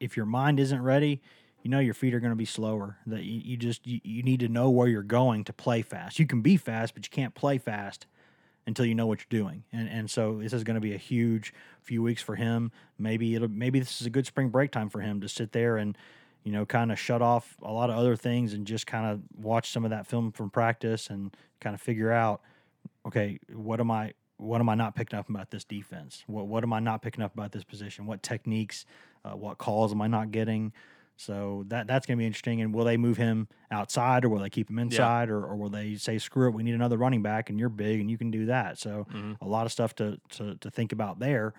[0.00, 1.22] if your mind isn't ready
[1.64, 2.98] you know your feet are going to be slower.
[3.06, 6.18] That you, you just you, you need to know where you're going to play fast.
[6.18, 8.06] You can be fast, but you can't play fast
[8.66, 9.64] until you know what you're doing.
[9.72, 12.70] And and so this is going to be a huge few weeks for him.
[12.98, 15.78] Maybe it'll maybe this is a good spring break time for him to sit there
[15.78, 15.96] and
[16.44, 19.22] you know kind of shut off a lot of other things and just kind of
[19.42, 22.42] watch some of that film from practice and kind of figure out
[23.06, 26.24] okay, what am I what am I not picking up about this defense?
[26.26, 28.06] What what am I not picking up about this position?
[28.06, 28.84] What techniques,
[29.24, 30.72] uh, what calls am I not getting?
[31.16, 32.60] So that that's going to be interesting.
[32.60, 35.34] And will they move him outside, or will they keep him inside, yeah.
[35.34, 38.00] or, or will they say, "Screw it, we need another running back, and you're big
[38.00, 39.32] and you can do that." So mm-hmm.
[39.40, 41.54] a lot of stuff to to, to think about there.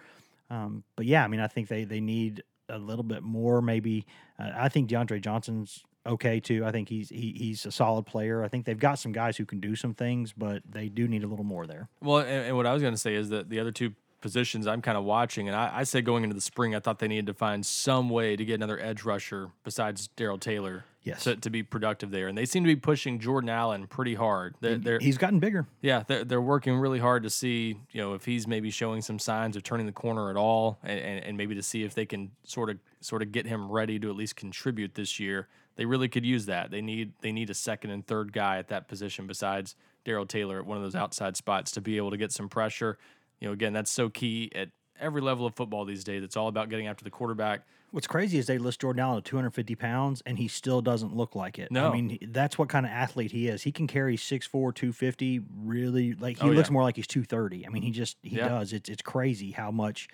[0.50, 3.62] Um, but yeah, I mean, I think they they need a little bit more.
[3.62, 4.06] Maybe
[4.40, 6.66] uh, I think DeAndre Johnson's okay too.
[6.66, 8.44] I think he's he, he's a solid player.
[8.44, 11.24] I think they've got some guys who can do some things, but they do need
[11.24, 11.90] a little more there.
[12.02, 13.94] Well, and, and what I was going to say is that the other two
[14.26, 15.48] positions I'm kind of watching.
[15.48, 18.10] And I, I said going into the spring, I thought they needed to find some
[18.10, 20.84] way to get another edge rusher besides Darrell Taylor.
[21.04, 21.26] Yes.
[21.26, 22.28] To, to be productive there.
[22.28, 24.56] And they seem to be pushing Jordan Allen pretty hard.
[24.62, 25.68] They're, they're, he's gotten bigger.
[25.80, 26.02] Yeah.
[26.08, 29.56] They're, they're working really hard to see, you know, if he's maybe showing some signs
[29.56, 32.32] of turning the corner at all and, and, and maybe to see if they can
[32.44, 35.48] sort of sort of get him ready to at least contribute this year.
[35.76, 36.72] They really could use that.
[36.72, 40.58] They need they need a second and third guy at that position besides Darrell Taylor
[40.58, 42.98] at one of those outside spots to be able to get some pressure.
[43.46, 44.70] You know, again, that's so key at
[45.00, 46.24] every level of football these days.
[46.24, 47.62] It's all about getting after the quarterback.
[47.92, 51.36] What's crazy is they list Jordan Allen at 250 pounds, and he still doesn't look
[51.36, 51.72] like it.
[51.72, 51.88] No.
[51.90, 53.62] I mean, that's what kind of athlete he is.
[53.62, 56.74] He can carry 6'4", 250, really, like, he oh, looks yeah.
[56.74, 57.68] more like he's 230.
[57.68, 58.50] I mean, he just, he yeah.
[58.50, 58.74] does.
[58.74, 60.08] It's, it's crazy how much,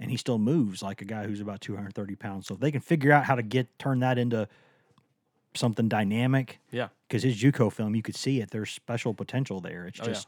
[0.00, 2.46] and he still moves like a guy who's about 230 pounds.
[2.46, 4.48] So if they can figure out how to get, turn that into
[5.54, 6.58] something dynamic.
[6.70, 6.88] Yeah.
[7.06, 8.50] Because his JUCO film, you could see it.
[8.50, 9.84] There's special potential there.
[9.86, 10.20] It's Oh, yeah.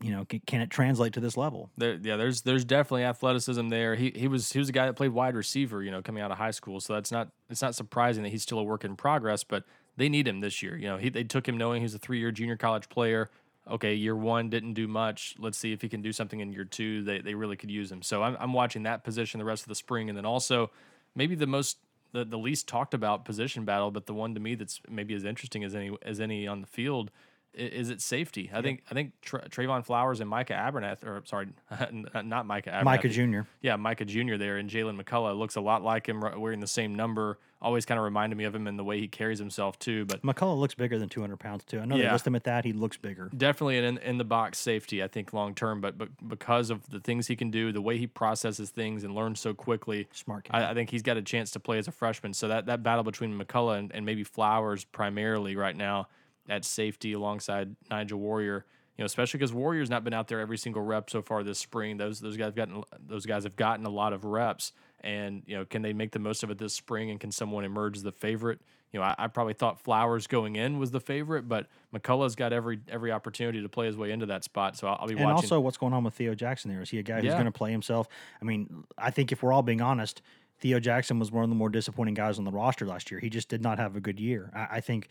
[0.00, 1.70] You know, can, can it translate to this level?
[1.76, 3.94] There, yeah, there's there's definitely athleticism there.
[3.94, 6.30] He he was he was a guy that played wide receiver, you know, coming out
[6.30, 6.80] of high school.
[6.80, 9.44] So that's not it's not surprising that he's still a work in progress.
[9.44, 9.64] But
[9.96, 10.76] they need him this year.
[10.76, 13.30] You know, he they took him knowing he's a three year junior college player.
[13.70, 15.36] Okay, year one didn't do much.
[15.38, 17.02] Let's see if he can do something in year two.
[17.02, 18.02] They they really could use him.
[18.02, 20.70] So I'm I'm watching that position the rest of the spring, and then also
[21.14, 21.78] maybe the most
[22.12, 25.24] the, the least talked about position battle, but the one to me that's maybe as
[25.24, 27.10] interesting as any as any on the field
[27.56, 28.50] is it safety.
[28.52, 31.48] I think I think Tra- Trevon Flowers and Micah Abernathy, or sorry,
[32.24, 32.84] not Micah Abernathy.
[32.84, 33.40] Micah Jr.
[33.62, 34.36] Yeah, Micah Jr.
[34.36, 37.38] there, and Jaylen McCollough looks a lot like him, wearing the same number.
[37.62, 40.04] Always kind of reminded me of him in the way he carries himself too.
[40.04, 41.80] But McCollough looks bigger than 200 pounds, too.
[41.80, 42.12] I know they Yeah.
[42.12, 42.66] list him at that.
[42.66, 43.30] He looks bigger.
[43.34, 45.80] definitely an in, in the box safety, I think long term.
[45.80, 49.14] But but because of the things he can do, the way he processes things and
[49.14, 50.46] learns so quickly, Smart.
[50.50, 52.34] I, I think he's got a chance to play as a freshman.
[52.34, 56.08] So that that battle between McCollough and, and maybe Flowers primarily right now
[56.48, 58.64] at safety alongside Nigel Warrior.
[58.96, 61.58] You know, especially because Warrior's not been out there every single rep so far this
[61.58, 61.96] spring.
[61.96, 65.56] Those those guys have gotten those guys have gotten a lot of reps, and you
[65.56, 67.10] know, can they make the most of it this spring?
[67.10, 68.60] And can someone emerge as the favorite?
[68.92, 72.52] You know, I, I probably thought Flowers going in was the favorite, but McCollough's got
[72.52, 74.76] every every opportunity to play his way into that spot.
[74.76, 75.34] So I'll, I'll be And watching.
[75.38, 76.80] also, what's going on with Theo Jackson there?
[76.80, 77.32] Is he a guy who's Yeah.
[77.32, 78.06] going to play himself?
[78.40, 80.22] I mean, I think if we're all being honest,
[80.60, 83.18] Theo Jackson was one of the more disappointing guys on the roster last year.
[83.18, 84.52] He just did not have a good year.
[84.54, 85.08] I, I think,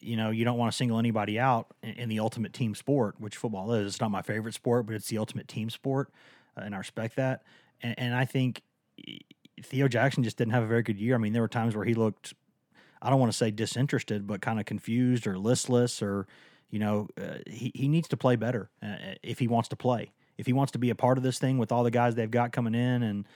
[0.00, 3.36] you know, you don't want to single anybody out in, the ultimate team sport, which
[3.36, 3.86] football is.
[3.86, 6.10] It's not my favorite sport, but it's the ultimate team sport,
[6.56, 7.42] uh, and I respect that.
[7.82, 8.62] And, and I think
[9.62, 11.14] Theo Jackson just didn't have a very good year.
[11.14, 12.34] I mean, there were times where he looked
[13.02, 16.28] I don't want to say disinterested, but kind of confused or listless, or
[16.70, 20.12] you know, uh, he he needs to play better uh, if he wants to play.
[20.38, 22.30] If he wants to be a part of this thing with all the guys they've
[22.30, 23.26] got coming in, and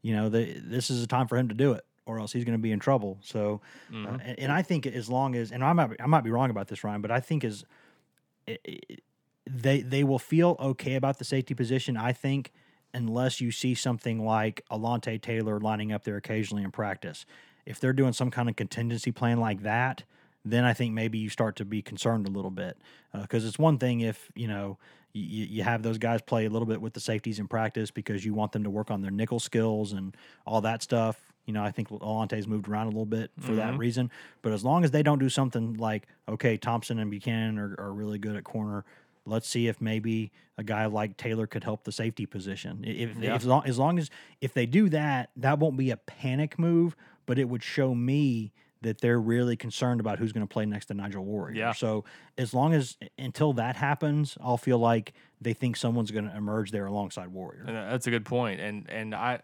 [0.00, 2.56] you know, this is a time for him to do it, or else he's going
[2.58, 3.18] to be in trouble.
[3.22, 3.60] So,
[3.92, 6.30] uh, and, and I think as long as, and I might be, I might be
[6.30, 7.64] wrong about this, Ryan, but I think as
[8.48, 8.80] i- i-
[9.48, 11.96] they they will feel okay about the safety position.
[11.96, 12.52] I think
[12.94, 17.26] unless you see something like Alontae Taylor lining up there occasionally in practice.
[17.66, 20.04] If they're doing some kind of contingency plan like that,
[20.44, 22.78] then I think maybe you start to be concerned a little bit
[23.12, 24.78] because it's one thing if you know
[25.12, 28.24] you, you have those guys play a little bit with the safeties in practice because
[28.24, 31.32] you want them to work on their nickel skills and all that stuff.
[31.46, 33.78] You know, I think Alontae's moved around a little bit for that mm-hmm.
[33.78, 34.10] reason.
[34.42, 37.92] But as long as they don't do something like, okay, Thompson and Buchanan are, are
[37.92, 38.84] really good at corner,
[39.24, 42.84] let's see if maybe a guy like Taylor could help the safety position.
[42.84, 45.96] If, if, as, long, as long as if they do that, that won't be a
[45.96, 50.52] panic move, but it would show me that they're really concerned about who's going to
[50.52, 51.56] play next to Nigel Warrior.
[51.56, 51.72] Yeah.
[51.72, 52.04] So
[52.38, 56.70] as long as until that happens, I'll feel like they think someone's going to emerge
[56.70, 57.64] there alongside Warrior.
[57.66, 58.60] And uh, that's a good point.
[58.60, 59.40] And and I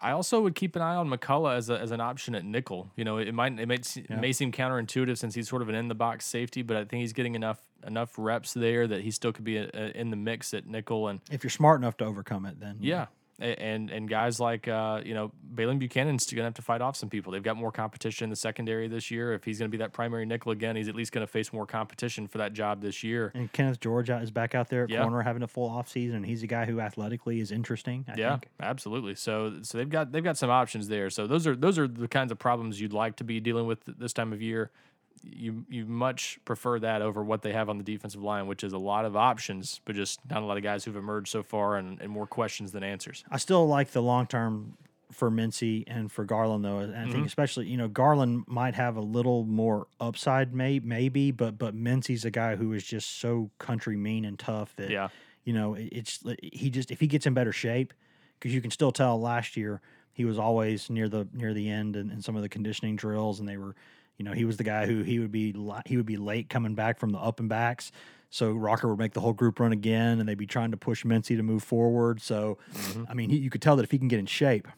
[0.00, 2.90] I also would keep an eye on McCollough as, a, as an option at nickel.
[2.96, 5.74] You know, it might it, se- it may seem counterintuitive since he's sort of an
[5.74, 9.10] in the box safety, but I think he's getting enough enough reps there that he
[9.10, 11.08] still could be a, a, in the mix at nickel.
[11.08, 13.06] And If you're smart enough to overcome it, then yeah,
[13.38, 16.96] and and guys like uh, you know Baylen Buchanan's going to have to fight off
[16.96, 17.32] some people.
[17.32, 19.32] They've got more competition in the secondary this year.
[19.34, 21.52] If he's going to be that primary nickel again, he's at least going to face
[21.52, 23.32] more competition for that job this year.
[23.34, 25.02] And Kenneth George is back out there at Yeah.
[25.02, 28.04] corner having a full offseason, and he's a guy who athletically is interesting.
[28.08, 28.48] I yeah, think.
[28.60, 29.14] absolutely.
[29.16, 31.10] So so they've got they've got some options there.
[31.10, 33.80] So those are those are the kinds of problems you'd like to be dealing with
[33.84, 34.70] this time of year.
[35.22, 38.72] You you much prefer that over what they have on the defensive line, which is
[38.72, 41.76] a lot of options, but just not a lot of guys who've emerged so far
[41.76, 43.24] and, and more questions than answers.
[43.30, 44.76] I still like the long term
[45.12, 46.78] for Mincey and for Garland though.
[46.78, 47.12] And I Mm-hmm.
[47.12, 51.74] think especially you know Garland might have a little more upside, may maybe, but but
[51.74, 55.08] Mincey's a guy who is just so country mean and tough that Yeah.
[55.44, 57.92] you know it- it's he just if he gets in better shape
[58.38, 59.80] because you can still tell last year
[60.12, 63.38] he was always near the near the end in, in some of the conditioning drills
[63.40, 63.74] and they were
[64.16, 65.54] you know he was the guy who he would be
[65.86, 67.92] he would be late coming back from the up and backs
[68.30, 71.04] so rocker would make the whole group run again and they'd be trying to push
[71.04, 72.58] Mincey to move forward so
[73.08, 74.68] i mean he, you could tell that if he can get in shape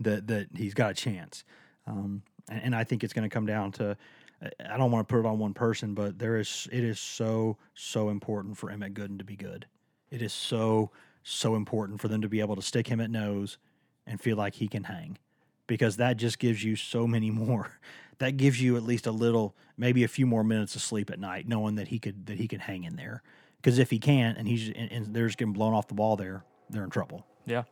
[0.00, 1.44] that that he's got a chance
[1.86, 3.96] um, and, and i think it's going to come down to
[4.68, 7.58] I don't want to put it on one person, but there is it is so
[7.74, 9.66] so important for Emmit Gooden to be good.
[10.10, 10.90] It is so
[11.22, 13.58] so important for them to be able to stick him at nose
[14.06, 15.18] and feel like he can hang,
[15.66, 17.78] because that just gives you so many more.
[18.22, 21.18] That gives you at least a little, maybe a few more minutes of sleep at
[21.18, 23.22] night, knowing that he could that he can hang in there.
[23.60, 26.16] Because if he can't, and he's and, and they're just getting blown off the ball,
[26.16, 27.26] there they're in trouble.
[27.46, 27.64] Yeah.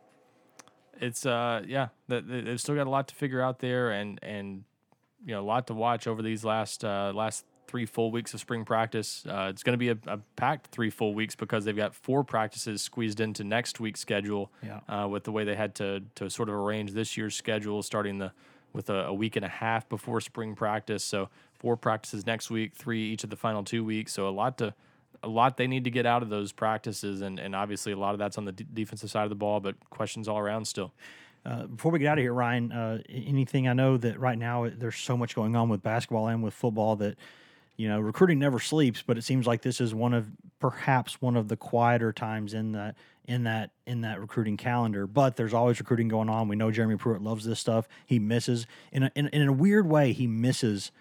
[0.99, 4.19] It's uh yeah, they, they- they've still got a lot to figure out there and
[4.21, 4.63] and
[5.25, 8.39] you know, a lot to watch over these last uh last three full weeks of
[8.41, 9.23] spring practice.
[9.25, 12.21] Uh, it's going to be a, a packed three full weeks because they've got four
[12.23, 14.51] practices squeezed into next week's schedule.
[14.61, 14.81] Yeah.
[14.89, 18.17] Uh, with the way they had to to sort of arrange this year's schedule, starting
[18.17, 18.31] the
[18.73, 21.03] with a, a week and a half before spring practice.
[21.03, 24.13] So four practices next week, three each of the final two weeks.
[24.13, 24.73] So a lot to
[25.23, 28.13] a lot they need to get out of those practices, and, and obviously a lot
[28.13, 30.93] of that's on the d- defensive side of the ball, but questions all around still.
[31.45, 34.67] Uh, before we get out of here, Ryan, uh, anything I know that right now
[34.67, 37.17] there's so much going on with basketball and with football that
[37.81, 40.27] you know recruiting never sleeps, but it seems like this is one of
[40.59, 45.07] perhaps one of the quieter times in that in that in that recruiting calendar.
[45.07, 46.47] But there's always recruiting going on.
[46.47, 47.87] We know Jeremy Pruitt loves this stuff.
[48.05, 50.13] He misses in a, in, in a weird way.
[50.13, 50.91] He misses.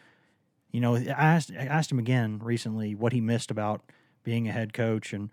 [0.72, 3.82] You know, I asked I asked him again recently what he missed about
[4.22, 5.28] being a head coach and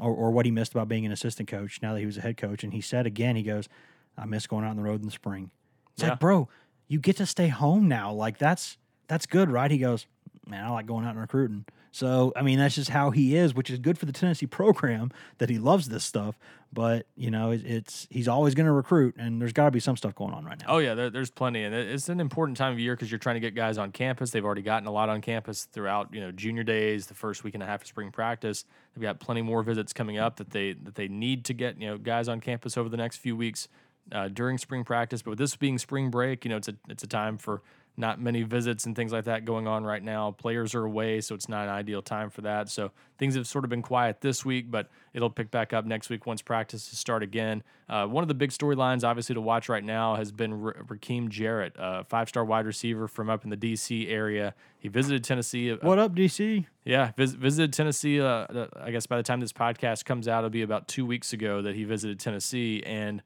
[0.00, 2.20] or, or what he missed about being an assistant coach now that he was a
[2.20, 2.62] head coach.
[2.62, 3.68] And he said again, he goes,
[4.16, 5.50] I miss going out on the road in the spring.
[5.94, 6.10] It's Yeah.
[6.10, 6.48] like, bro,
[6.86, 8.12] you get to stay home now.
[8.12, 8.76] Like that's
[9.08, 9.70] that's good, right?
[9.70, 10.06] He goes,
[10.46, 11.64] Man, I like going out and recruiting.
[11.90, 15.10] So I mean, that's just how he is, which is good for the Tennessee program
[15.38, 16.38] that he loves this stuff.
[16.72, 19.78] But you know, it, it's he's always going to recruit, and there's got to be
[19.78, 20.66] some stuff going on right now.
[20.68, 23.36] Oh yeah, there, there's plenty, and it's an important time of year because you're trying
[23.36, 24.30] to get guys on campus.
[24.30, 27.54] They've already gotten a lot on campus throughout, you know, junior days, the first week
[27.54, 28.64] and a half of spring practice.
[28.94, 31.86] They've got plenty more visits coming up that they that they need to get, you
[31.86, 33.68] know, guys on campus over the next few weeks
[34.10, 35.22] uh, during spring practice.
[35.22, 37.62] But with this being spring break, you know, it's a it's a time for
[37.96, 40.32] not many visits and things like that going on right now.
[40.32, 42.68] Players are away, so it's not an ideal time for that.
[42.68, 46.10] So things have sort of been quiet this week, but it'll pick back up next
[46.10, 47.62] week once practices start again.
[47.88, 51.28] Uh, one of the big storylines, obviously, to watch right now has been R- Rakim
[51.28, 54.08] Jarrett, a five-star wide receiver from up in the D.C.
[54.08, 54.54] area.
[54.78, 55.70] He visited Tennessee.
[55.70, 56.66] uh, What up, DC?
[56.84, 58.20] yeah, vis- visited Tennessee.
[58.20, 61.06] Uh, uh, I guess by the time this podcast comes out, it'll be about two
[61.06, 63.22] weeks ago that he visited Tennessee, and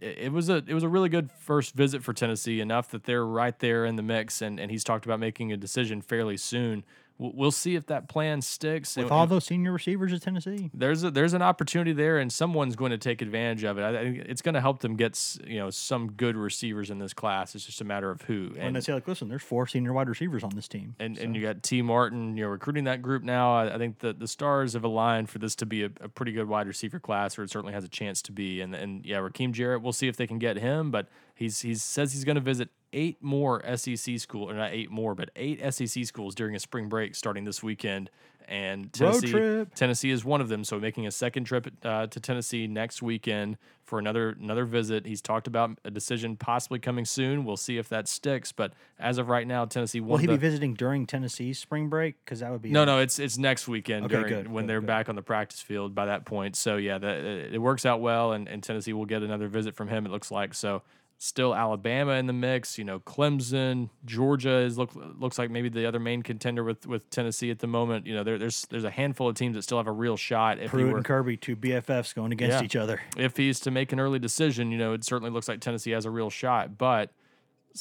[0.00, 2.60] it, was a it was a really good first visit for Tennessee.
[2.60, 5.56] Enough that they're right there in the mix, and, and he's talked about making a
[5.56, 6.84] decision fairly soon.
[7.18, 8.96] We'll, see if that plan sticks.
[8.96, 12.76] With all those senior receivers at Tennessee, there's a, there's an opportunity there, and someone's
[12.76, 13.84] going to take advantage of it.
[13.84, 17.14] I, think it's going to help them get you know some good receivers in this
[17.14, 17.54] class.
[17.54, 18.52] It's just a matter of who.
[18.58, 20.94] and they say like, listen, there's four senior wide receivers on this team.
[20.98, 23.56] and, and you got Tee Martin, you know, recruiting that group now.
[23.56, 26.32] I, I think the the stars have aligned for this to be a, a pretty
[26.32, 28.60] good wide receiver class, or it certainly has a chance to be.
[28.60, 31.82] And and yeah, Rakim Jarrett, we'll see if they can get him, but he's he's
[31.82, 35.60] says he's going to visit eight more SEC schools, or not eight more, but eight
[35.72, 38.10] SEC schools during a spring break starting this weekend.
[38.48, 39.66] And Tennessee.
[39.74, 40.62] Tennessee is one of them.
[40.62, 45.04] So making a second trip uh, to Tennessee next weekend for another another visit.
[45.04, 47.44] He's talked about a decision possibly coming soon.
[47.44, 48.52] We'll see if that sticks.
[48.52, 52.24] But as of right now, Tennessee Will he the, be visiting during Tennessee's spring break?
[52.24, 54.70] Because that would be no, no, it's it's next weekend Okay, during, good, when good,
[54.70, 54.86] they're good.
[54.86, 56.54] back on the practice field by that point.
[56.54, 59.88] So yeah, that it works out well, and, and Tennessee will get another visit from
[59.88, 60.06] him.
[60.06, 60.82] It looks like so.
[61.18, 63.00] Still Alabama in the mix, you know.
[63.00, 67.58] Clemson, Georgia is look looks like maybe the other main contender with, with Tennessee at
[67.60, 68.06] the moment.
[68.06, 70.58] You know, there, there's there's a handful of teams that still have a real shot
[70.58, 72.64] if Pruitt were and Kirby, two BFFs going against Yeah.
[72.64, 73.00] each other.
[73.16, 76.04] if he's to make an early decision, you know, it certainly looks like Tennessee has
[76.04, 76.76] a real shot.
[76.76, 77.10] But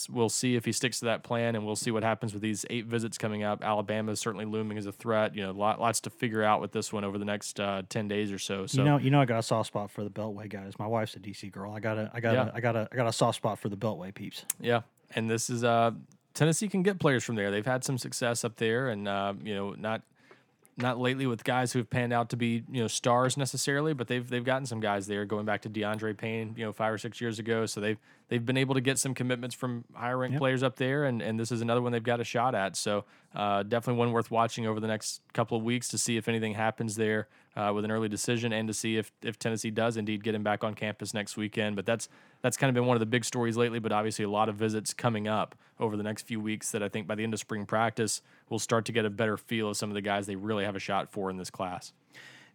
[0.10, 2.66] we'll see if he sticks to that plan, and we'll see what happens with these
[2.70, 3.64] eight visits coming up.
[3.64, 5.36] Alabama is certainly looming as a threat.
[5.36, 8.08] You know, lot, lots to figure out with this one over the next uh, ten
[8.08, 8.66] days or so.
[8.66, 10.74] So you know, you know, I got a soft spot for the Beltway guys.
[10.80, 11.72] My wife's a DC girl.
[11.72, 12.50] I got a, I got Yeah.
[12.50, 14.46] a, I got a, I got a soft spot for the Beltway peeps.
[14.60, 14.82] Yeah,
[15.16, 15.92] and this is uh
[16.34, 17.50] Tennessee can get players from there.
[17.52, 20.02] They've had some success up there, and uh, you know not
[20.78, 24.10] not lately with guys who have panned out to be you know stars necessarily, but
[24.10, 26.98] they've they've gotten some guys there going back to DeAndre Payne, you know five or
[26.98, 27.66] six years ago.
[27.66, 27.98] So they've
[28.28, 31.40] they've been able to get some commitments from higher ranked players up there, and and
[31.40, 32.76] this is another one they've got a shot at.
[32.76, 33.06] So
[33.36, 36.54] uh, definitely one worth watching over the next couple of weeks to see if anything
[36.54, 40.24] happens there uh, with an early decision, and to see if if Tennessee does indeed
[40.24, 41.76] get him back on campus next weekend.
[41.76, 42.10] But that's
[42.42, 43.80] that's kind of been one of the big stories lately.
[43.80, 46.90] But obviously a lot of visits coming up over the next few weeks that I
[46.90, 49.78] think by the end of spring practice we'll start to get a better feel of
[49.78, 51.92] some of the guys they really have a shot for in this class.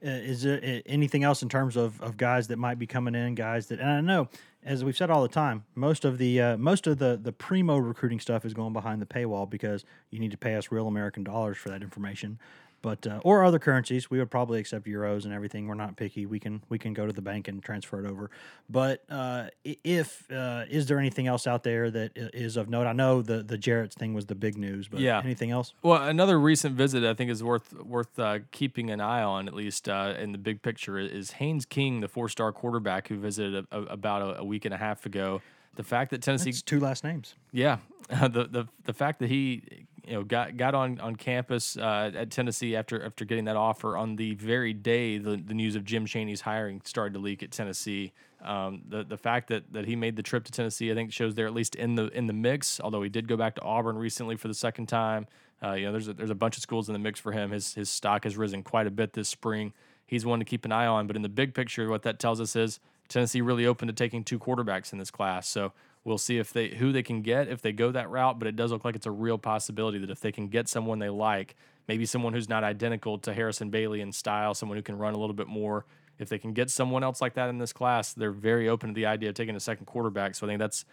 [0.02, 3.34] Uh, is there anything else in terms of, of guys that might be coming in?
[3.34, 4.28] Guys that, and I know,
[4.62, 7.76] as we've said all the time, most of the uh, most of the the primo
[7.78, 11.24] recruiting stuff is going behind the paywall because you need to pay us real American
[11.24, 12.38] dollars for that information.
[12.82, 15.66] But uh, or other currencies, we would probably accept euros and everything.
[15.66, 16.24] We're not picky.
[16.24, 18.30] We can we can go to the bank and transfer it over.
[18.70, 22.86] But uh, if uh, is there anything else out there that is of note?
[22.86, 25.20] I know the the Jarrett's thing was the big news, but Yeah.
[25.22, 25.74] anything else?
[25.82, 29.54] Well, another recent visit I think is worth worth uh, keeping an eye on, at
[29.54, 33.66] least uh, in the big picture, is Haynes King, the four star quarterback who visited
[33.70, 35.42] a, a, about a, a week and a half ago.
[35.76, 37.34] The fact that Tennessee It's two last names.
[37.52, 37.78] Yeah,
[38.08, 39.62] the the the fact that he
[40.10, 43.96] you know got got on on campus uh, at Tennessee after after getting that offer
[43.96, 47.52] on the very day the, the news of Jim Chaney's hiring started to leak at
[47.52, 48.12] Tennessee.
[48.42, 51.36] Um, the the fact that that he made the trip to Tennessee, I think, shows
[51.36, 52.80] they're at least in the in the mix.
[52.80, 55.28] Although he did go back to Auburn recently for the second time.
[55.62, 57.52] Uh, you know, there's a, there's a bunch of schools in the mix for him.
[57.52, 59.72] His his stock has risen quite a bit this spring.
[60.06, 61.06] He's one to keep an eye on.
[61.06, 64.24] But in the big picture, what that tells us is Tennessee really open to taking
[64.24, 65.46] two quarterbacks in this class.
[65.46, 65.72] So
[66.04, 68.56] We'll see if they who they can get if they go that route, but it
[68.56, 71.56] does look like it's a real possibility that if they can get someone they like,
[71.88, 75.18] maybe someone who's not identical to Harrison Bailey in style, someone who can run a
[75.18, 75.84] little bit more,
[76.18, 78.94] if they can get someone else like that in this class, they're very open to
[78.94, 80.34] the idea of taking a second quarterback.
[80.34, 80.84] So I think that's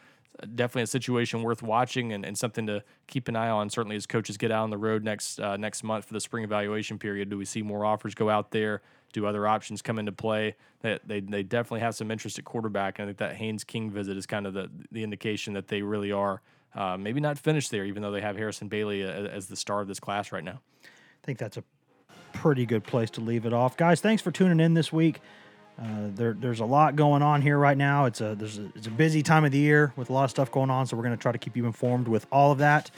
[0.55, 3.69] definitely a situation worth watching and, and something to keep an eye on.
[3.69, 6.43] Certainly, as coaches get out on the road next uh, next month for the spring
[6.43, 8.81] evaluation period, do we see more offers go out there?
[9.13, 10.55] Do other options come into play?
[10.81, 12.99] They, they, they definitely have some interest at quarterback.
[12.99, 15.81] And I think that Haynes King visit is kind of the, the indication that they
[15.81, 16.41] really are
[16.75, 19.81] uh, maybe not finished there, even though they have Harrison Bailey as, as the star
[19.81, 20.59] of this class right now.
[20.83, 21.63] I think that's a
[22.33, 23.77] pretty good place to leave it off.
[23.77, 25.19] Guys, thanks for tuning in this week.
[25.79, 28.05] Uh, there, there's a lot going on here right now.
[28.05, 30.31] It's a there's a, it's a busy time of the year with a lot of
[30.31, 30.87] stuff going on.
[30.87, 32.89] So we're going to try to keep you informed with all of that.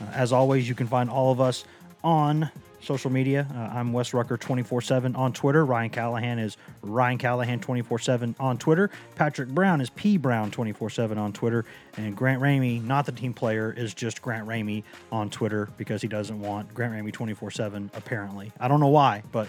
[0.00, 1.64] Uh, as always, you can find all of us
[2.04, 2.50] on
[2.86, 3.46] social media.
[3.52, 5.66] Uh, I'm Wes Rucker 24 7 on Twitter.
[5.66, 8.90] Ryan Callahan is Ryan Callahan 24 7 on Twitter.
[9.16, 11.64] Patrick Brown is P Brown 24 7 on Twitter.
[11.96, 16.08] And Grant Ramey, not the team player, is just Grant Ramey on Twitter because he
[16.08, 18.52] doesn't want Grant Ramey 24 7, apparently.
[18.60, 19.48] I don't know why, but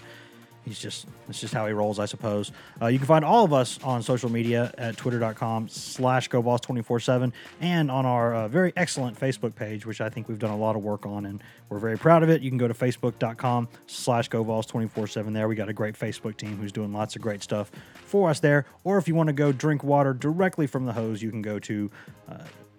[0.68, 2.52] he's just it's just how he rolls i suppose.
[2.80, 7.90] Uh, you can find all of us on social media at twitter.com slash govols247 and
[7.90, 10.82] on our uh, very excellent facebook page which i think we've done a lot of
[10.82, 12.40] work on and we're very proud of it.
[12.40, 16.72] You can go to facebook.com slash govols247 there we got a great facebook team who's
[16.72, 18.64] doing lots of great stuff for us there.
[18.84, 21.58] Or if you want to go drink water directly from the hose you can go
[21.58, 21.90] to
[22.28, 22.38] uh,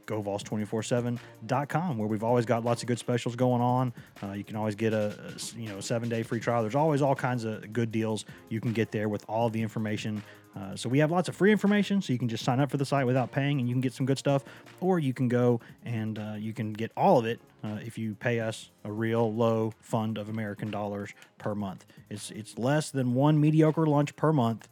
[0.10, 3.93] govols247.com where we've always got lots of good specials going on.
[4.22, 6.62] Uh, you can always get a, a, you know seven day free trial.
[6.62, 10.22] There's always all kinds of good deals you can get there with all the information.
[10.55, 12.78] Uh, so we have lots of free information, so you can just sign up for
[12.78, 14.43] the site without paying, and you can get some good stuff.
[14.82, 18.16] Or you can go and uh, you can get all of it uh, if you
[18.16, 21.86] pay us a real low fund of American dollars per month.
[22.10, 24.68] It's it's less than one mediocre lunch per month.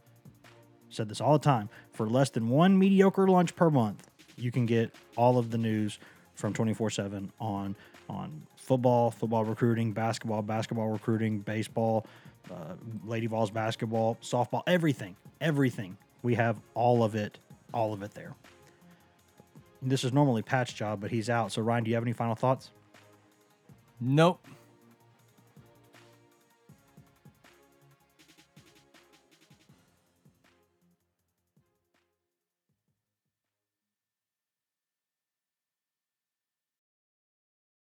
[0.89, 1.69] Said this all the time.
[1.91, 4.07] For less than one mediocre lunch per month,
[4.37, 5.99] you can get all of the news
[6.35, 7.75] from 24/7 on
[8.09, 12.05] on football, football recruiting, basketball, basketball recruiting, baseball,
[12.49, 12.75] uh,
[13.05, 15.97] Lady Vols basketball, softball, everything, everything.
[16.23, 17.37] We have all of it,
[17.73, 18.33] all of it there.
[19.81, 21.51] This is normally Pat's job, but he's out.
[21.51, 22.71] So Ryan, do you have any final thoughts?
[23.99, 24.45] Nope.